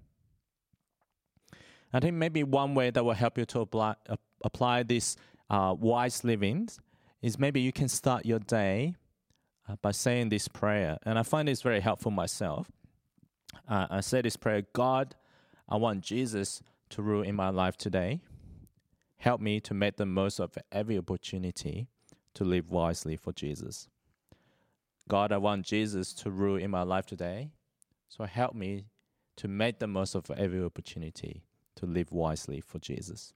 I 1.91 2.01
think 2.01 2.15
maybe 2.15 2.45
one 2.45 2.75
way 2.75 2.91
that 2.91 3.03
will 3.03 3.15
help 3.15 3.39
you 3.39 3.47
to 3.47 3.61
apply, 3.61 3.95
uh, 4.11 4.17
apply 4.45 4.83
this 4.83 5.17
uh, 5.49 5.75
wise 5.79 6.23
living 6.23 6.69
is 7.23 7.39
maybe 7.39 7.63
you 7.63 7.73
can 7.73 7.89
start 7.89 8.27
your 8.27 8.41
day 8.41 8.97
uh, 9.67 9.77
by 9.81 9.93
saying 9.93 10.29
this 10.29 10.49
prayer. 10.49 10.99
And 11.05 11.19
I 11.19 11.23
find 11.23 11.49
this 11.49 11.63
very 11.63 11.81
helpful 11.81 12.11
myself. 12.11 12.71
Uh, 13.67 13.87
I 13.89 14.01
say 14.03 14.21
this 14.21 14.37
prayer 14.37 14.63
God, 14.75 15.15
I 15.67 15.77
want 15.77 16.03
Jesus 16.03 16.63
to 16.91 17.01
rule 17.01 17.23
in 17.23 17.35
my 17.35 17.49
life 17.49 17.79
today. 17.79 18.21
Help 19.17 19.41
me 19.41 19.61
to 19.61 19.73
make 19.73 19.97
the 19.97 20.05
most 20.05 20.41
of 20.41 20.59
every 20.71 20.99
opportunity 20.99 21.89
to 22.35 22.45
live 22.45 22.69
wisely 22.69 23.17
for 23.17 23.33
Jesus. 23.33 23.89
God, 25.09 25.33
I 25.33 25.39
want 25.39 25.65
Jesus 25.65 26.13
to 26.15 26.31
rule 26.31 26.57
in 26.57 26.71
my 26.71 26.83
life 26.83 27.07
today. 27.07 27.51
So 28.09 28.25
help 28.25 28.55
me 28.55 28.87
to 29.37 29.49
make 29.49 29.79
the 29.79 29.87
most 29.87 30.15
of 30.15 30.31
every 30.31 30.63
opportunity 30.63 31.43
to 31.77 31.87
live 31.87 32.11
wisely 32.11 32.61
for 32.61 32.79
Jesus. 32.79 33.35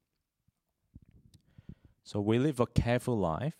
So 2.03 2.21
we 2.21 2.39
live 2.39 2.59
a 2.59 2.67
careful 2.67 3.17
life 3.17 3.55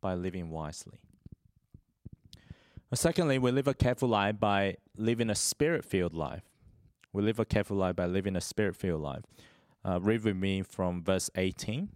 by 0.00 0.14
living 0.14 0.50
wisely. 0.50 0.98
Secondly, 2.92 3.38
we 3.38 3.52
live 3.52 3.68
a 3.68 3.74
careful 3.74 4.08
life 4.08 4.40
by 4.40 4.76
living 4.96 5.30
a 5.30 5.34
spirit 5.34 5.84
filled 5.84 6.14
life. 6.14 6.42
We 7.12 7.22
live 7.22 7.38
a 7.38 7.44
careful 7.44 7.76
life 7.76 7.96
by 7.96 8.06
living 8.06 8.34
a 8.34 8.40
spirit 8.40 8.76
filled 8.76 9.02
life. 9.02 9.22
Uh, 9.84 10.00
read 10.00 10.24
with 10.24 10.36
me 10.36 10.62
from 10.62 11.02
verse 11.02 11.30
18. 11.36 11.90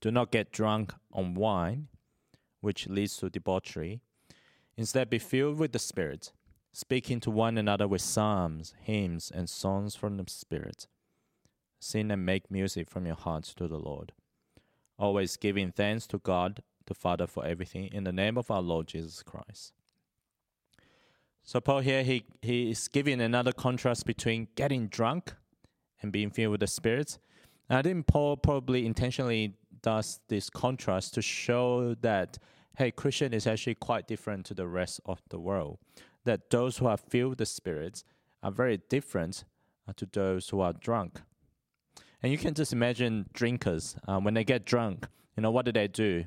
Do 0.00 0.10
not 0.10 0.30
get 0.30 0.52
drunk 0.52 0.92
on 1.12 1.34
wine, 1.34 1.88
which 2.62 2.88
leads 2.88 3.18
to 3.18 3.28
debauchery. 3.28 4.00
Instead, 4.78 5.10
be 5.10 5.18
filled 5.18 5.58
with 5.58 5.72
the 5.72 5.78
Spirit, 5.78 6.32
speaking 6.72 7.20
to 7.20 7.30
one 7.30 7.58
another 7.58 7.86
with 7.86 8.00
psalms, 8.00 8.72
hymns, 8.80 9.30
and 9.34 9.50
songs 9.50 9.94
from 9.94 10.16
the 10.16 10.24
Spirit. 10.28 10.86
Sing 11.78 12.10
and 12.10 12.24
make 12.24 12.50
music 12.50 12.88
from 12.88 13.04
your 13.04 13.16
hearts 13.16 13.52
to 13.54 13.68
the 13.68 13.78
Lord, 13.78 14.12
always 14.98 15.36
giving 15.36 15.72
thanks 15.72 16.06
to 16.06 16.18
God 16.18 16.62
the 16.86 16.94
Father 16.94 17.26
for 17.26 17.44
everything 17.44 17.88
in 17.92 18.04
the 18.04 18.12
name 18.12 18.38
of 18.38 18.50
our 18.50 18.62
Lord 18.62 18.86
Jesus 18.86 19.22
Christ. 19.22 19.72
So 21.42 21.60
Paul 21.60 21.80
here 21.80 22.04
he, 22.04 22.24
he 22.40 22.70
is 22.70 22.86
giving 22.88 23.20
another 23.20 23.52
contrast 23.52 24.06
between 24.06 24.48
getting 24.54 24.86
drunk 24.86 25.34
and 26.00 26.12
being 26.12 26.30
filled 26.30 26.52
with 26.52 26.60
the 26.60 26.66
Spirit. 26.68 27.18
And 27.68 27.78
I 27.78 27.82
think 27.82 28.06
Paul 28.06 28.36
probably 28.36 28.86
intentionally 28.86 29.54
does 29.82 30.20
this 30.28 30.48
contrast 30.48 31.14
to 31.14 31.22
show 31.22 31.94
that 32.00 32.38
hey, 32.76 32.90
Christian 32.90 33.34
is 33.34 33.46
actually 33.46 33.74
quite 33.74 34.08
different 34.08 34.46
to 34.46 34.54
the 34.54 34.66
rest 34.66 35.00
of 35.04 35.20
the 35.28 35.38
world. 35.38 35.78
That 36.24 36.50
those 36.50 36.78
who 36.78 36.86
are 36.86 36.96
filled 36.96 37.30
with 37.30 37.38
the 37.38 37.46
Spirit 37.46 38.04
are 38.42 38.50
very 38.50 38.78
different 38.88 39.44
uh, 39.86 39.92
to 39.96 40.06
those 40.06 40.48
who 40.48 40.60
are 40.60 40.72
drunk. 40.72 41.20
And 42.22 42.30
you 42.30 42.38
can 42.38 42.54
just 42.54 42.72
imagine 42.72 43.26
drinkers 43.32 43.96
uh, 44.06 44.20
when 44.20 44.34
they 44.34 44.44
get 44.44 44.64
drunk. 44.64 45.06
You 45.36 45.42
know 45.42 45.50
what 45.50 45.64
do 45.64 45.72
they 45.72 45.88
do? 45.88 46.24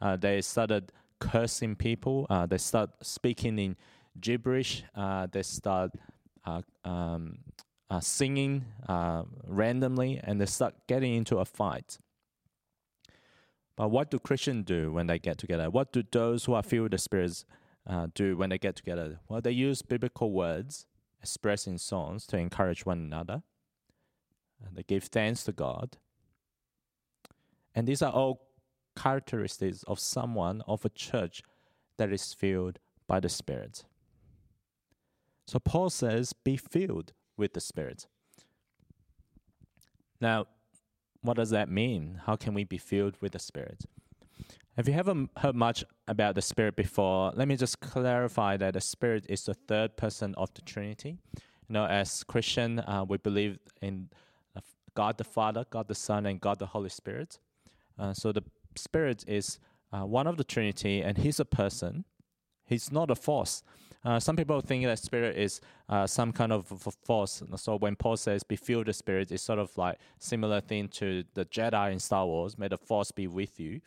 Uh, 0.00 0.16
they 0.16 0.40
started 0.40 0.92
cursing 1.20 1.76
people. 1.76 2.26
Uh, 2.28 2.46
they 2.46 2.58
start 2.58 2.90
speaking 3.02 3.58
in 3.58 3.76
gibberish. 4.20 4.82
Uh, 4.94 5.26
they 5.30 5.42
start 5.42 5.92
uh, 6.44 6.62
um, 6.84 7.38
singing 8.00 8.64
randomly, 9.46 10.20
and 10.22 10.40
they 10.40 10.46
start 10.46 10.74
getting 10.86 11.14
into 11.14 11.38
a 11.38 11.44
fight. 11.44 11.98
But 13.78 13.92
what 13.92 14.10
do 14.10 14.18
Christians 14.18 14.64
do 14.64 14.90
when 14.90 15.06
they 15.06 15.20
get 15.20 15.38
together? 15.38 15.70
What 15.70 15.92
do 15.92 16.02
those 16.10 16.46
who 16.46 16.54
are 16.54 16.64
filled 16.64 16.82
with 16.82 16.92
the 16.92 16.98
Spirit 16.98 17.44
uh, 17.86 18.08
do 18.12 18.36
when 18.36 18.50
they 18.50 18.58
get 18.58 18.74
together? 18.74 19.20
Well, 19.28 19.40
they 19.40 19.52
use 19.52 19.82
biblical 19.82 20.32
words 20.32 20.84
expressed 21.22 21.68
in 21.68 21.78
songs 21.78 22.26
to 22.26 22.36
encourage 22.36 22.84
one 22.84 22.98
another. 22.98 23.44
And 24.66 24.74
they 24.76 24.82
give 24.82 25.04
thanks 25.04 25.44
to 25.44 25.52
God. 25.52 25.96
And 27.72 27.86
these 27.86 28.02
are 28.02 28.10
all 28.10 28.48
characteristics 28.96 29.84
of 29.84 30.00
someone 30.00 30.60
of 30.66 30.84
a 30.84 30.88
church 30.88 31.44
that 31.98 32.12
is 32.12 32.34
filled 32.34 32.80
by 33.06 33.20
the 33.20 33.28
Spirit. 33.28 33.84
So 35.46 35.60
Paul 35.60 35.90
says, 35.90 36.32
be 36.32 36.56
filled 36.56 37.12
with 37.36 37.52
the 37.52 37.60
Spirit. 37.60 38.08
Now, 40.20 40.46
what 41.22 41.36
does 41.36 41.50
that 41.50 41.68
mean? 41.68 42.20
How 42.26 42.36
can 42.36 42.54
we 42.54 42.64
be 42.64 42.78
filled 42.78 43.16
with 43.20 43.32
the 43.32 43.38
Spirit? 43.38 43.84
If 44.76 44.86
you 44.86 44.94
haven't 44.94 45.30
heard 45.36 45.56
much 45.56 45.84
about 46.06 46.36
the 46.36 46.42
Spirit 46.42 46.76
before, 46.76 47.32
let 47.34 47.48
me 47.48 47.56
just 47.56 47.80
clarify 47.80 48.56
that 48.58 48.74
the 48.74 48.80
Spirit 48.80 49.26
is 49.28 49.44
the 49.44 49.54
third 49.54 49.96
person 49.96 50.34
of 50.36 50.54
the 50.54 50.62
Trinity. 50.62 51.18
You 51.34 51.72
know, 51.72 51.86
as 51.86 52.22
Christian, 52.24 52.78
uh, 52.80 53.04
we 53.06 53.18
believe 53.18 53.58
in 53.82 54.08
God 54.98 55.16
the 55.16 55.22
Father, 55.24 55.64
God 55.70 55.86
the 55.86 55.94
Son, 55.94 56.26
and 56.26 56.40
God 56.40 56.58
the 56.58 56.66
Holy 56.66 56.88
Spirit. 56.88 57.38
Uh, 57.96 58.12
so 58.12 58.32
the 58.32 58.42
Spirit 58.76 59.24
is 59.28 59.60
uh, 59.92 60.04
one 60.04 60.26
of 60.26 60.36
the 60.36 60.42
Trinity, 60.42 61.02
and 61.02 61.18
He's 61.18 61.38
a 61.38 61.44
person. 61.44 62.04
He's 62.68 62.92
not 62.92 63.10
a 63.10 63.14
force. 63.14 63.62
Uh, 64.04 64.20
some 64.20 64.36
people 64.36 64.60
think 64.60 64.84
that 64.84 64.98
Spirit 64.98 65.36
is 65.36 65.60
uh, 65.88 66.06
some 66.06 66.32
kind 66.32 66.52
of 66.52 66.66
force. 67.04 67.42
So 67.56 67.76
when 67.76 67.96
Paul 67.96 68.16
says 68.16 68.42
"be 68.42 68.56
filled 68.56 68.86
with 68.86 68.96
Spirit," 68.96 69.32
it's 69.32 69.42
sort 69.42 69.58
of 69.58 69.76
like 69.76 69.98
similar 70.18 70.60
thing 70.60 70.88
to 70.88 71.24
the 71.34 71.44
Jedi 71.44 71.92
in 71.92 71.98
Star 71.98 72.24
Wars. 72.26 72.58
May 72.58 72.68
the 72.68 72.78
Force 72.78 73.10
be 73.10 73.26
with 73.26 73.58
you. 73.58 73.80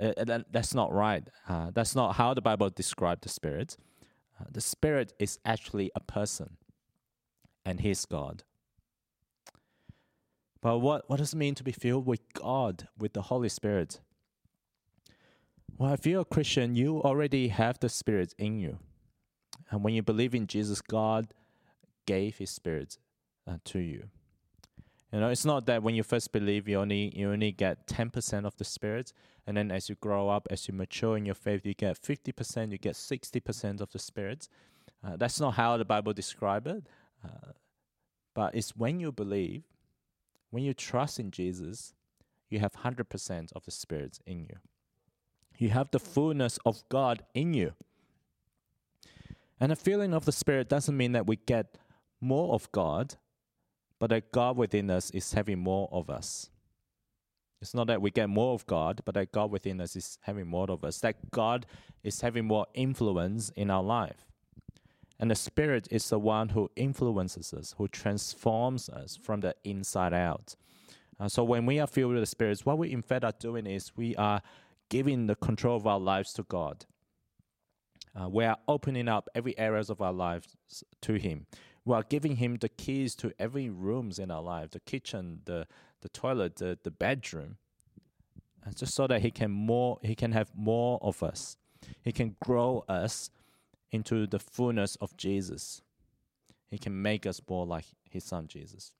Uh, 0.00 0.40
that's 0.50 0.74
not 0.74 0.92
right. 0.92 1.28
Uh, 1.48 1.70
that's 1.72 1.94
not 1.94 2.16
how 2.16 2.34
the 2.34 2.40
Bible 2.40 2.70
describes 2.70 3.20
the 3.22 3.28
Spirit. 3.28 3.76
Uh, 4.40 4.46
the 4.50 4.60
Spirit 4.60 5.12
is 5.18 5.38
actually 5.44 5.90
a 5.94 6.00
person, 6.00 6.56
and 7.64 7.80
He's 7.80 8.04
God. 8.06 8.42
But 10.62 10.78
what, 10.78 11.08
what 11.08 11.18
does 11.18 11.32
it 11.32 11.36
mean 11.36 11.54
to 11.54 11.64
be 11.64 11.72
filled 11.72 12.06
with 12.06 12.20
God, 12.34 12.88
with 12.98 13.12
the 13.12 13.22
Holy 13.22 13.48
Spirit? 13.48 14.00
Well, 15.80 15.94
if 15.94 16.04
you're 16.04 16.20
a 16.20 16.26
Christian, 16.26 16.74
you 16.74 17.00
already 17.02 17.48
have 17.48 17.80
the 17.80 17.88
Spirit 17.88 18.34
in 18.36 18.58
you. 18.58 18.80
And 19.70 19.82
when 19.82 19.94
you 19.94 20.02
believe 20.02 20.34
in 20.34 20.46
Jesus, 20.46 20.82
God 20.82 21.32
gave 22.06 22.36
His 22.36 22.50
Spirit 22.50 22.98
uh, 23.46 23.56
to 23.64 23.78
you. 23.78 24.10
You 25.10 25.20
know, 25.20 25.30
it's 25.30 25.46
not 25.46 25.64
that 25.64 25.82
when 25.82 25.94
you 25.94 26.02
first 26.02 26.32
believe, 26.32 26.68
you 26.68 26.78
only 26.78 27.10
you 27.16 27.32
only 27.32 27.50
get 27.50 27.86
ten 27.86 28.10
percent 28.10 28.44
of 28.44 28.54
the 28.58 28.64
Spirit, 28.64 29.14
and 29.46 29.56
then 29.56 29.70
as 29.70 29.88
you 29.88 29.94
grow 29.94 30.28
up, 30.28 30.46
as 30.50 30.68
you 30.68 30.74
mature 30.74 31.16
in 31.16 31.24
your 31.24 31.34
faith, 31.34 31.64
you 31.64 31.72
get 31.72 31.96
fifty 31.96 32.30
percent, 32.30 32.72
you 32.72 32.78
get 32.78 32.94
sixty 32.94 33.40
percent 33.40 33.80
of 33.80 33.90
the 33.90 33.98
Spirit. 33.98 34.48
Uh, 35.02 35.16
that's 35.16 35.40
not 35.40 35.54
how 35.54 35.78
the 35.78 35.86
Bible 35.86 36.12
describes 36.12 36.66
it. 36.70 36.84
Uh, 37.24 37.52
but 38.34 38.54
it's 38.54 38.76
when 38.76 39.00
you 39.00 39.12
believe 39.12 39.62
when 40.50 40.62
you 40.62 40.74
trust 40.74 41.18
in 41.18 41.30
Jesus, 41.30 41.94
you 42.50 42.58
have 42.58 42.72
100% 42.72 43.52
of 43.54 43.64
the 43.64 43.70
Spirit 43.70 44.18
in 44.26 44.40
you. 44.40 44.56
You 45.60 45.68
have 45.68 45.90
the 45.90 46.00
fullness 46.00 46.58
of 46.64 46.82
God 46.88 47.22
in 47.34 47.52
you. 47.52 47.74
And 49.60 49.70
a 49.70 49.76
feeling 49.76 50.14
of 50.14 50.24
the 50.24 50.32
Spirit 50.32 50.70
doesn't 50.70 50.96
mean 50.96 51.12
that 51.12 51.26
we 51.26 51.36
get 51.36 51.76
more 52.18 52.54
of 52.54 52.72
God, 52.72 53.16
but 53.98 54.08
that 54.08 54.32
God 54.32 54.56
within 54.56 54.90
us 54.90 55.10
is 55.10 55.34
having 55.34 55.58
more 55.58 55.86
of 55.92 56.08
us. 56.08 56.48
It's 57.60 57.74
not 57.74 57.88
that 57.88 58.00
we 58.00 58.10
get 58.10 58.30
more 58.30 58.54
of 58.54 58.66
God, 58.66 59.02
but 59.04 59.14
that 59.16 59.32
God 59.32 59.50
within 59.50 59.82
us 59.82 59.96
is 59.96 60.16
having 60.22 60.46
more 60.46 60.70
of 60.70 60.82
us, 60.82 60.98
that 61.00 61.30
God 61.30 61.66
is 62.02 62.22
having 62.22 62.46
more 62.46 62.66
influence 62.72 63.50
in 63.50 63.70
our 63.70 63.82
life. 63.82 64.24
And 65.18 65.30
the 65.30 65.34
Spirit 65.34 65.88
is 65.90 66.08
the 66.08 66.18
one 66.18 66.48
who 66.48 66.70
influences 66.74 67.52
us, 67.52 67.74
who 67.76 67.86
transforms 67.86 68.88
us 68.88 69.14
from 69.14 69.40
the 69.40 69.54
inside 69.64 70.14
out. 70.14 70.56
Uh, 71.18 71.28
so 71.28 71.44
when 71.44 71.66
we 71.66 71.78
are 71.78 71.86
filled 71.86 72.14
with 72.14 72.22
the 72.22 72.26
Spirit, 72.26 72.60
what 72.64 72.78
we 72.78 72.90
in 72.90 73.02
fact 73.02 73.24
are 73.24 73.34
doing 73.38 73.66
is 73.66 73.94
we 73.94 74.16
are 74.16 74.40
giving 74.90 75.26
the 75.26 75.36
control 75.36 75.76
of 75.76 75.86
our 75.86 76.00
lives 76.00 76.34
to 76.34 76.42
God. 76.42 76.84
Uh, 78.14 78.28
we 78.28 78.44
are 78.44 78.58
opening 78.68 79.08
up 79.08 79.28
every 79.34 79.56
areas 79.58 79.88
of 79.88 80.02
our 80.02 80.12
lives 80.12 80.56
to 81.00 81.14
Him. 81.14 81.46
We 81.84 81.94
are 81.94 82.02
giving 82.02 82.36
Him 82.36 82.56
the 82.56 82.68
keys 82.68 83.14
to 83.16 83.32
every 83.38 83.70
rooms 83.70 84.18
in 84.18 84.30
our 84.30 84.42
life, 84.42 84.70
the 84.70 84.80
kitchen, 84.80 85.40
the 85.46 85.66
the 86.02 86.08
toilet, 86.08 86.56
the, 86.56 86.78
the 86.82 86.90
bedroom, 86.90 87.58
and 88.64 88.74
just 88.76 88.94
so 88.94 89.06
that 89.06 89.22
He 89.22 89.30
can 89.30 89.50
more 89.50 89.98
He 90.02 90.14
can 90.14 90.32
have 90.32 90.50
more 90.54 90.98
of 91.00 91.22
us. 91.22 91.56
He 92.02 92.12
can 92.12 92.36
grow 92.44 92.84
us 92.88 93.30
into 93.90 94.26
the 94.26 94.38
fullness 94.38 94.96
of 94.96 95.16
Jesus. 95.16 95.82
He 96.68 96.78
can 96.78 97.00
make 97.00 97.26
us 97.26 97.40
more 97.48 97.64
like 97.64 97.86
His 98.10 98.24
Son 98.24 98.48
Jesus. 98.48 98.92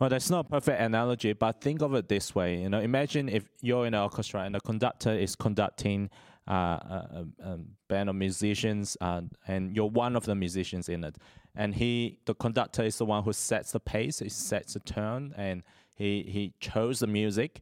Well, 0.00 0.10
that's 0.10 0.28
not 0.28 0.46
a 0.46 0.48
perfect 0.48 0.80
analogy, 0.80 1.32
but 1.34 1.60
think 1.60 1.80
of 1.80 1.94
it 1.94 2.08
this 2.08 2.34
way. 2.34 2.60
You 2.60 2.68
know, 2.68 2.80
imagine 2.80 3.28
if 3.28 3.48
you're 3.60 3.86
in 3.86 3.94
an 3.94 4.00
orchestra 4.00 4.40
and 4.40 4.54
the 4.54 4.60
conductor 4.60 5.12
is 5.12 5.36
conducting 5.36 6.10
uh, 6.48 6.52
a, 6.52 7.26
a, 7.42 7.58
band 7.88 8.08
of 8.08 8.16
musicians, 8.16 8.96
uh, 9.00 9.22
and 9.46 9.74
you're 9.74 9.88
one 9.88 10.16
of 10.16 10.24
the 10.24 10.34
musicians 10.34 10.88
in 10.88 11.04
it. 11.04 11.16
And 11.54 11.74
he, 11.74 12.18
the 12.26 12.34
conductor, 12.34 12.82
is 12.82 12.98
the 12.98 13.04
one 13.04 13.22
who 13.22 13.32
sets 13.32 13.72
the 13.72 13.80
pace, 13.80 14.18
he 14.18 14.28
sets 14.28 14.74
the 14.74 14.80
tone, 14.80 15.32
and 15.36 15.62
he 15.94 16.24
he 16.24 16.52
chose 16.60 16.98
the 16.98 17.06
music. 17.06 17.60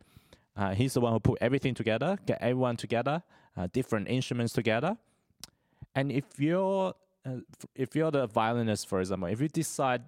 Uh, 0.56 0.74
he's 0.74 0.94
the 0.94 1.00
one 1.00 1.12
who 1.12 1.20
put 1.20 1.38
everything 1.40 1.74
together, 1.74 2.18
get 2.26 2.38
everyone 2.40 2.76
together, 2.76 3.22
uh, 3.56 3.68
different 3.72 4.08
instruments 4.08 4.52
together. 4.52 4.96
And 5.94 6.10
if 6.10 6.24
you're 6.38 6.94
uh, 7.26 7.36
if 7.76 7.94
you're 7.94 8.10
the 8.10 8.26
violinist, 8.26 8.88
for 8.88 9.00
example, 9.00 9.28
if 9.28 9.40
you 9.40 9.48
decide, 9.48 10.02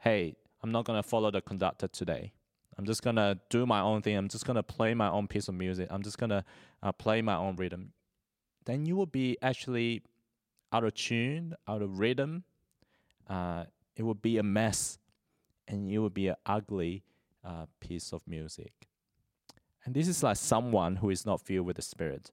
hey, 0.00 0.34
I'm 0.62 0.70
not 0.70 0.84
gonna 0.84 1.02
follow 1.02 1.30
the 1.30 1.40
conductor 1.40 1.88
today. 1.88 2.32
I'm 2.78 2.86
just 2.86 3.02
gonna 3.02 3.38
do 3.50 3.66
my 3.66 3.80
own 3.80 4.02
thing. 4.02 4.16
I'm 4.16 4.28
just 4.28 4.46
gonna 4.46 4.62
play 4.62 4.94
my 4.94 5.10
own 5.10 5.26
piece 5.26 5.48
of 5.48 5.54
music. 5.54 5.88
I'm 5.90 6.02
just 6.02 6.18
gonna 6.18 6.44
uh, 6.82 6.92
play 6.92 7.20
my 7.20 7.36
own 7.36 7.56
rhythm. 7.56 7.92
Then 8.64 8.86
you 8.86 8.96
will 8.96 9.06
be 9.06 9.36
actually 9.42 10.02
out 10.72 10.84
of 10.84 10.94
tune, 10.94 11.54
out 11.66 11.82
of 11.82 11.98
rhythm. 11.98 12.44
Uh, 13.28 13.64
it 13.96 14.04
will 14.04 14.14
be 14.14 14.38
a 14.38 14.42
mess, 14.42 14.98
and 15.68 15.90
it 15.90 15.98
will 15.98 16.10
be 16.10 16.28
an 16.28 16.36
ugly 16.46 17.02
uh, 17.44 17.66
piece 17.80 18.12
of 18.12 18.26
music. 18.26 18.72
And 19.84 19.94
this 19.94 20.06
is 20.06 20.22
like 20.22 20.36
someone 20.36 20.96
who 20.96 21.10
is 21.10 21.26
not 21.26 21.40
filled 21.40 21.66
with 21.66 21.76
the 21.76 21.82
Spirit. 21.82 22.30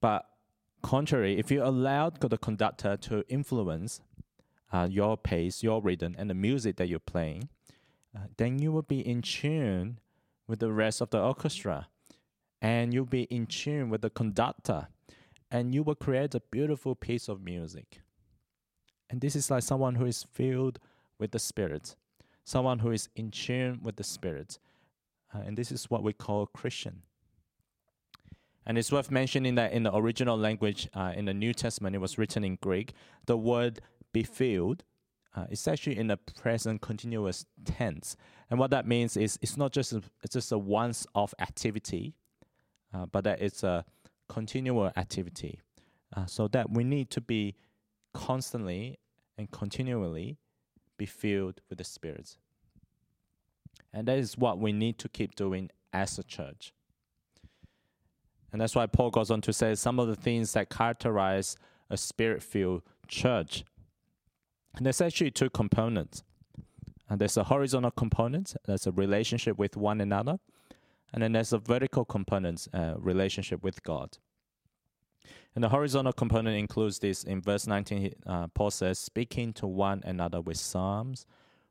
But 0.00 0.26
contrary, 0.80 1.38
if 1.38 1.50
you 1.50 1.62
allow 1.62 2.10
the 2.10 2.38
conductor 2.38 2.96
to 2.96 3.24
influence 3.28 4.00
uh, 4.72 4.88
your 4.90 5.16
pace, 5.16 5.62
your 5.62 5.80
rhythm, 5.80 6.14
and 6.18 6.28
the 6.28 6.34
music 6.34 6.76
that 6.76 6.88
you're 6.88 6.98
playing, 6.98 7.48
uh, 8.16 8.26
then 8.36 8.58
you 8.58 8.72
will 8.72 8.82
be 8.82 9.00
in 9.00 9.22
tune 9.22 9.98
with 10.46 10.60
the 10.60 10.72
rest 10.72 11.00
of 11.00 11.10
the 11.10 11.20
orchestra, 11.20 11.88
and 12.60 12.92
you'll 12.92 13.04
be 13.04 13.22
in 13.24 13.46
tune 13.46 13.90
with 13.90 14.02
the 14.02 14.10
conductor, 14.10 14.88
and 15.50 15.74
you 15.74 15.82
will 15.82 15.94
create 15.94 16.34
a 16.34 16.40
beautiful 16.50 16.94
piece 16.94 17.28
of 17.28 17.42
music. 17.42 18.00
And 19.10 19.20
this 19.20 19.36
is 19.36 19.50
like 19.50 19.62
someone 19.62 19.94
who 19.94 20.06
is 20.06 20.24
filled 20.32 20.78
with 21.18 21.30
the 21.30 21.38
Spirit, 21.38 21.96
someone 22.44 22.80
who 22.80 22.90
is 22.90 23.08
in 23.16 23.30
tune 23.30 23.80
with 23.82 23.96
the 23.96 24.04
Spirit. 24.04 24.58
Uh, 25.34 25.40
and 25.46 25.56
this 25.56 25.70
is 25.72 25.90
what 25.90 26.02
we 26.02 26.12
call 26.12 26.46
Christian. 26.46 27.02
And 28.66 28.76
it's 28.76 28.92
worth 28.92 29.10
mentioning 29.10 29.54
that 29.54 29.72
in 29.72 29.84
the 29.84 29.96
original 29.96 30.36
language, 30.36 30.88
uh, 30.92 31.12
in 31.16 31.24
the 31.24 31.32
New 31.32 31.54
Testament, 31.54 31.96
it 31.96 32.00
was 32.00 32.18
written 32.18 32.44
in 32.44 32.56
Greek. 32.56 32.92
The 33.24 33.36
word 33.36 33.80
be 34.12 34.22
filled 34.22 34.84
uh, 35.36 35.46
is 35.50 35.66
actually 35.68 35.98
in 35.98 36.08
the 36.08 36.16
present 36.16 36.80
continuous 36.80 37.46
tense. 37.64 38.16
And 38.50 38.58
what 38.58 38.70
that 38.70 38.86
means 38.86 39.16
is 39.16 39.38
it's 39.42 39.56
not 39.56 39.72
just 39.72 39.92
a, 39.92 40.02
it's 40.22 40.34
just 40.34 40.52
a 40.52 40.58
once 40.58 41.06
off 41.14 41.34
activity, 41.38 42.14
uh, 42.94 43.06
but 43.06 43.24
that 43.24 43.40
it's 43.40 43.62
a 43.62 43.84
continual 44.28 44.90
activity. 44.96 45.60
Uh, 46.16 46.24
so 46.26 46.48
that 46.48 46.70
we 46.70 46.84
need 46.84 47.10
to 47.10 47.20
be 47.20 47.54
constantly 48.14 48.98
and 49.36 49.50
continually 49.50 50.38
be 50.96 51.04
filled 51.06 51.60
with 51.68 51.78
the 51.78 51.84
Spirit. 51.84 52.36
And 53.92 54.08
that 54.08 54.18
is 54.18 54.36
what 54.36 54.58
we 54.58 54.72
need 54.72 54.98
to 54.98 55.08
keep 55.08 55.34
doing 55.34 55.70
as 55.92 56.18
a 56.18 56.22
church. 56.22 56.72
And 58.52 58.60
that's 58.60 58.74
why 58.74 58.86
Paul 58.86 59.10
goes 59.10 59.30
on 59.30 59.40
to 59.42 59.52
say 59.52 59.74
some 59.74 59.98
of 59.98 60.08
the 60.08 60.16
things 60.16 60.52
that 60.54 60.70
characterize 60.70 61.56
a 61.90 61.96
spirit 61.96 62.42
filled 62.42 62.82
church. 63.06 63.64
And 64.76 64.86
there's 64.86 65.00
actually 65.00 65.30
two 65.30 65.50
components. 65.50 66.22
And 67.08 67.20
there's 67.20 67.36
a 67.36 67.44
horizontal 67.44 67.90
component, 67.90 68.54
that's 68.66 68.86
a 68.86 68.92
relationship 68.92 69.58
with 69.58 69.76
one 69.76 70.00
another. 70.00 70.38
And 71.12 71.22
then 71.22 71.32
there's 71.32 71.52
a 71.52 71.58
vertical 71.58 72.04
component, 72.04 72.68
uh, 72.74 72.94
relationship 72.98 73.62
with 73.64 73.82
God. 73.82 74.18
And 75.54 75.64
the 75.64 75.70
horizontal 75.70 76.12
component 76.12 76.56
includes 76.58 76.98
this. 76.98 77.24
In 77.24 77.40
verse 77.40 77.66
19, 77.66 78.12
uh, 78.26 78.46
Paul 78.48 78.70
says, 78.70 78.98
speaking 78.98 79.52
to 79.54 79.66
one 79.66 80.02
another 80.04 80.40
with 80.40 80.58
psalms, 80.58 81.24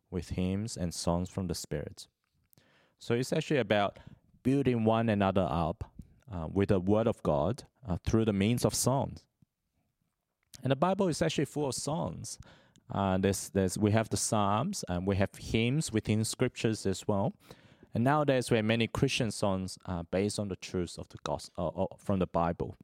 with 0.09 0.29
hymns, 0.29 0.75
and 0.75 0.93
songs 0.93 1.29
from 1.29 1.47
the 1.47 1.55
Spirit. 1.55 2.07
So 2.99 3.13
it's 3.13 3.31
actually 3.31 3.59
about 3.59 3.99
building 4.43 4.83
one 4.83 5.07
another 5.09 5.47
up 5.49 5.83
uh, 6.33 6.47
with 6.51 6.69
the 6.69 6.79
Word 6.79 7.07
of 7.07 7.21
God 7.23 7.63
uh, 7.87 7.97
through 8.05 8.25
the 8.25 8.33
means 8.33 8.65
of 8.65 8.73
songs. 8.73 9.23
And 10.63 10.71
the 10.71 10.75
Bible 10.75 11.07
is 11.07 11.21
actually 11.21 11.45
full 11.45 11.67
of 11.67 11.75
songs. 11.75 12.39
Uh, 12.91 13.17
there's, 13.17 13.49
there's, 13.49 13.77
we 13.77 13.91
have 13.91 14.09
the 14.09 14.17
Psalms 14.17 14.83
and 14.87 15.05
we 15.05 15.17
have 15.17 15.29
hymns 15.37 15.91
within 15.91 16.23
scriptures 16.23 16.85
as 16.85 17.07
well. 17.07 17.33
And 17.93 18.03
nowadays, 18.03 18.51
we 18.51 18.57
have 18.57 18.65
many 18.65 18.87
Christian 18.87 19.31
songs 19.31 19.77
uh, 19.85 20.03
based 20.11 20.39
on 20.39 20.49
the 20.49 20.55
truths 20.55 20.97
of 20.97 21.09
the 21.09 21.17
gospel 21.23 21.73
uh, 21.75 21.83
uh, 21.83 21.97
from 21.97 22.19
the 22.19 22.27
Bible. 22.27 22.77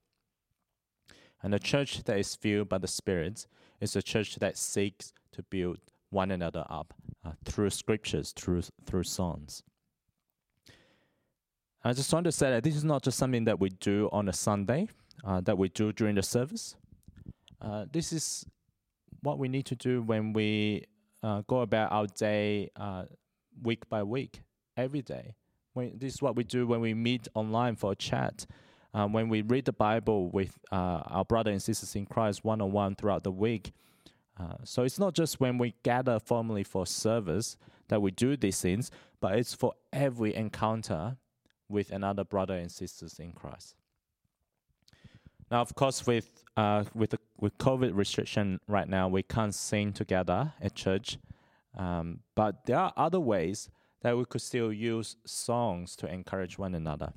And 1.42 1.54
the 1.54 1.60
church 1.60 2.04
that 2.04 2.18
is 2.18 2.36
filled 2.36 2.70
by 2.70 2.78
the 2.78 2.88
Spirit 2.88 3.46
is 3.80 3.96
a 3.96 4.02
church 4.02 4.36
that 4.36 4.58
seeks 4.58 5.14
to 5.34 5.44
build 5.44 5.78
one 6.10 6.32
another 6.32 6.66
up 6.70 6.94
uh, 7.26 7.32
through 7.44 7.70
scriptures, 7.70 8.32
through 8.32 8.64
through 8.86 9.04
songs. 9.04 9.64
I 11.84 11.92
just 11.92 12.14
want 12.14 12.24
to 12.26 12.32
say 12.32 12.50
that 12.52 12.64
this 12.64 12.76
is 12.78 12.86
not 12.86 13.04
just 13.04 13.18
something 13.18 13.44
that 13.44 13.60
we 13.60 13.70
do 13.70 14.10
on 14.14 14.30
a 14.30 14.34
Sunday, 14.34 14.88
uh, 15.26 15.42
that 15.42 15.58
we 15.58 15.68
do 15.68 15.92
during 15.92 16.16
the 16.16 16.24
service. 16.24 16.76
Uh, 17.62 17.86
this 17.92 18.14
is 18.14 18.46
what 19.24 19.40
we 19.40 19.48
need 19.48 19.66
to 19.68 19.76
do 19.76 20.02
when 20.02 20.34
we 20.34 20.86
uh, 21.24 21.42
go 21.48 21.62
about 21.62 21.92
our 21.92 22.08
day 22.08 22.70
uh, 22.76 23.06
week 23.62 23.90
by 23.90 24.04
week, 24.04 24.42
every 24.78 25.02
day. 25.02 25.36
When, 25.74 25.98
this 25.98 26.16
is 26.16 26.22
what 26.22 26.36
we 26.36 26.44
do 26.44 26.68
when 26.68 26.82
we 26.82 26.94
meet 26.94 27.28
online 27.34 27.76
for 27.76 27.94
a 27.94 27.96
chat. 27.96 28.46
Um, 28.94 29.12
when 29.12 29.28
we 29.28 29.42
read 29.42 29.66
the 29.66 29.74
Bible 29.74 30.30
with 30.30 30.60
uh, 30.72 31.02
our 31.08 31.26
brothers 31.26 31.52
and 31.54 31.62
sisters 31.62 31.96
in 31.96 32.06
Christ 32.06 32.44
one 32.44 32.62
on 32.62 32.72
one 32.72 32.94
throughout 32.96 33.24
the 33.24 33.32
week. 33.32 33.74
Uh, 34.40 34.58
so 34.64 34.84
it's 34.84 35.00
not 35.00 35.16
just 35.16 35.40
when 35.40 35.58
we 35.58 35.74
gather 35.82 36.20
formally 36.20 36.64
for 36.64 36.86
service 36.86 37.58
that 37.88 38.02
we 38.02 38.12
do 38.12 38.38
these 38.38 38.62
things, 38.62 38.92
but 39.20 39.36
it's 39.36 39.54
for 39.54 39.74
every 39.92 40.36
encounter 40.36 41.18
with 41.70 41.92
another 41.92 42.24
brother 42.24 42.56
and 42.56 42.72
sisters 42.72 43.18
in 43.20 43.32
Christ. 43.32 43.76
Now, 45.54 45.62
of 45.62 45.76
course, 45.76 46.08
with 46.08 46.44
uh, 46.58 46.84
with 46.96 47.12
the, 47.12 47.20
with 47.40 47.56
COVID 47.60 47.96
restriction 47.96 48.60
right 48.68 48.90
now, 48.90 49.08
we 49.08 49.22
can't 49.22 49.54
sing 49.54 49.94
together 49.94 50.52
at 50.60 50.74
church, 50.74 51.20
um, 51.78 52.22
but 52.34 52.66
there 52.66 52.80
are 52.80 52.92
other 52.98 53.20
ways 53.20 53.70
that 54.02 54.18
we 54.18 54.26
could 54.26 54.42
still 54.42 54.74
use 54.74 55.16
songs 55.28 55.96
to 55.98 56.12
encourage 56.12 56.58
one 56.58 56.74
another. 56.74 57.14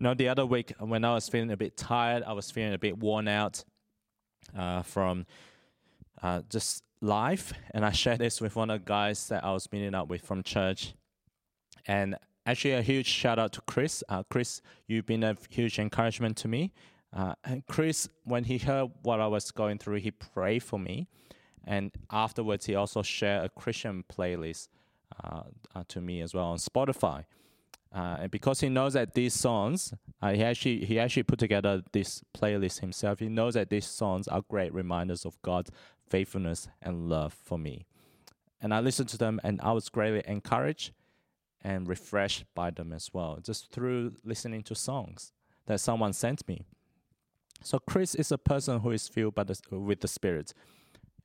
Know, 0.00 0.14
the 0.14 0.28
other 0.28 0.46
week 0.46 0.72
when 0.78 1.04
I 1.04 1.12
was 1.12 1.28
feeling 1.28 1.50
a 1.50 1.58
bit 1.58 1.76
tired, 1.76 2.22
I 2.22 2.32
was 2.32 2.50
feeling 2.50 2.72
a 2.72 2.78
bit 2.78 2.96
worn 2.96 3.28
out 3.28 3.64
uh, 4.56 4.80
from 4.80 5.26
uh, 6.22 6.40
just 6.48 6.84
life, 7.02 7.52
and 7.74 7.84
I 7.84 7.92
shared 7.92 8.20
this 8.20 8.40
with 8.40 8.56
one 8.56 8.70
of 8.70 8.80
the 8.80 8.86
guys 8.86 9.28
that 9.28 9.44
I 9.44 9.52
was 9.52 9.70
meeting 9.70 9.94
up 9.94 10.08
with 10.08 10.22
from 10.22 10.42
church, 10.42 10.94
and 11.86 12.16
actually 12.46 12.72
a 12.72 12.82
huge 12.82 13.08
shout 13.08 13.38
out 13.38 13.52
to 13.52 13.60
Chris. 13.60 14.02
Uh, 14.08 14.22
Chris, 14.30 14.62
you've 14.86 15.04
been 15.04 15.22
a 15.22 15.36
huge 15.50 15.78
encouragement 15.78 16.38
to 16.38 16.48
me. 16.48 16.72
Uh, 17.14 17.34
and 17.44 17.64
Chris, 17.66 18.08
when 18.24 18.44
he 18.44 18.58
heard 18.58 18.90
what 19.02 19.20
I 19.20 19.28
was 19.28 19.50
going 19.52 19.78
through, 19.78 20.00
he 20.00 20.10
prayed 20.10 20.64
for 20.64 20.78
me, 20.78 21.06
and 21.64 21.92
afterwards 22.10 22.66
he 22.66 22.74
also 22.74 23.02
shared 23.02 23.44
a 23.46 23.48
Christian 23.48 24.04
playlist 24.12 24.68
uh, 25.22 25.42
uh 25.74 25.84
to 25.86 26.00
me 26.00 26.20
as 26.20 26.34
well 26.34 26.46
on 26.46 26.58
Spotify. 26.58 27.24
Uh, 27.94 28.16
and 28.22 28.30
because 28.30 28.58
he 28.58 28.68
knows 28.68 28.94
that 28.94 29.14
these 29.14 29.32
songs, 29.32 29.94
uh, 30.20 30.32
he 30.32 30.42
actually 30.42 30.84
he 30.84 30.98
actually 30.98 31.22
put 31.22 31.38
together 31.38 31.82
this 31.92 32.24
playlist 32.36 32.80
himself. 32.80 33.20
He 33.20 33.28
knows 33.28 33.54
that 33.54 33.70
these 33.70 33.86
songs 33.86 34.26
are 34.26 34.42
great 34.42 34.74
reminders 34.74 35.24
of 35.24 35.40
God's 35.42 35.70
faithfulness 36.08 36.66
and 36.82 37.08
love 37.08 37.32
for 37.32 37.56
me. 37.56 37.86
And 38.60 38.74
I 38.74 38.80
listened 38.80 39.08
to 39.10 39.18
them, 39.18 39.40
and 39.44 39.60
I 39.62 39.70
was 39.70 39.88
greatly 39.88 40.22
encouraged 40.26 40.92
and 41.62 41.88
refreshed 41.88 42.44
by 42.54 42.70
them 42.70 42.92
as 42.92 43.10
well, 43.12 43.38
just 43.40 43.70
through 43.70 44.14
listening 44.24 44.62
to 44.64 44.74
songs 44.74 45.32
that 45.66 45.78
someone 45.80 46.12
sent 46.12 46.46
me. 46.48 46.66
So 47.64 47.78
Chris 47.78 48.14
is 48.14 48.30
a 48.30 48.36
person 48.36 48.80
who 48.80 48.90
is 48.90 49.08
filled 49.08 49.34
by 49.34 49.44
the, 49.44 49.58
with 49.70 50.00
the 50.00 50.08
Spirit. 50.08 50.52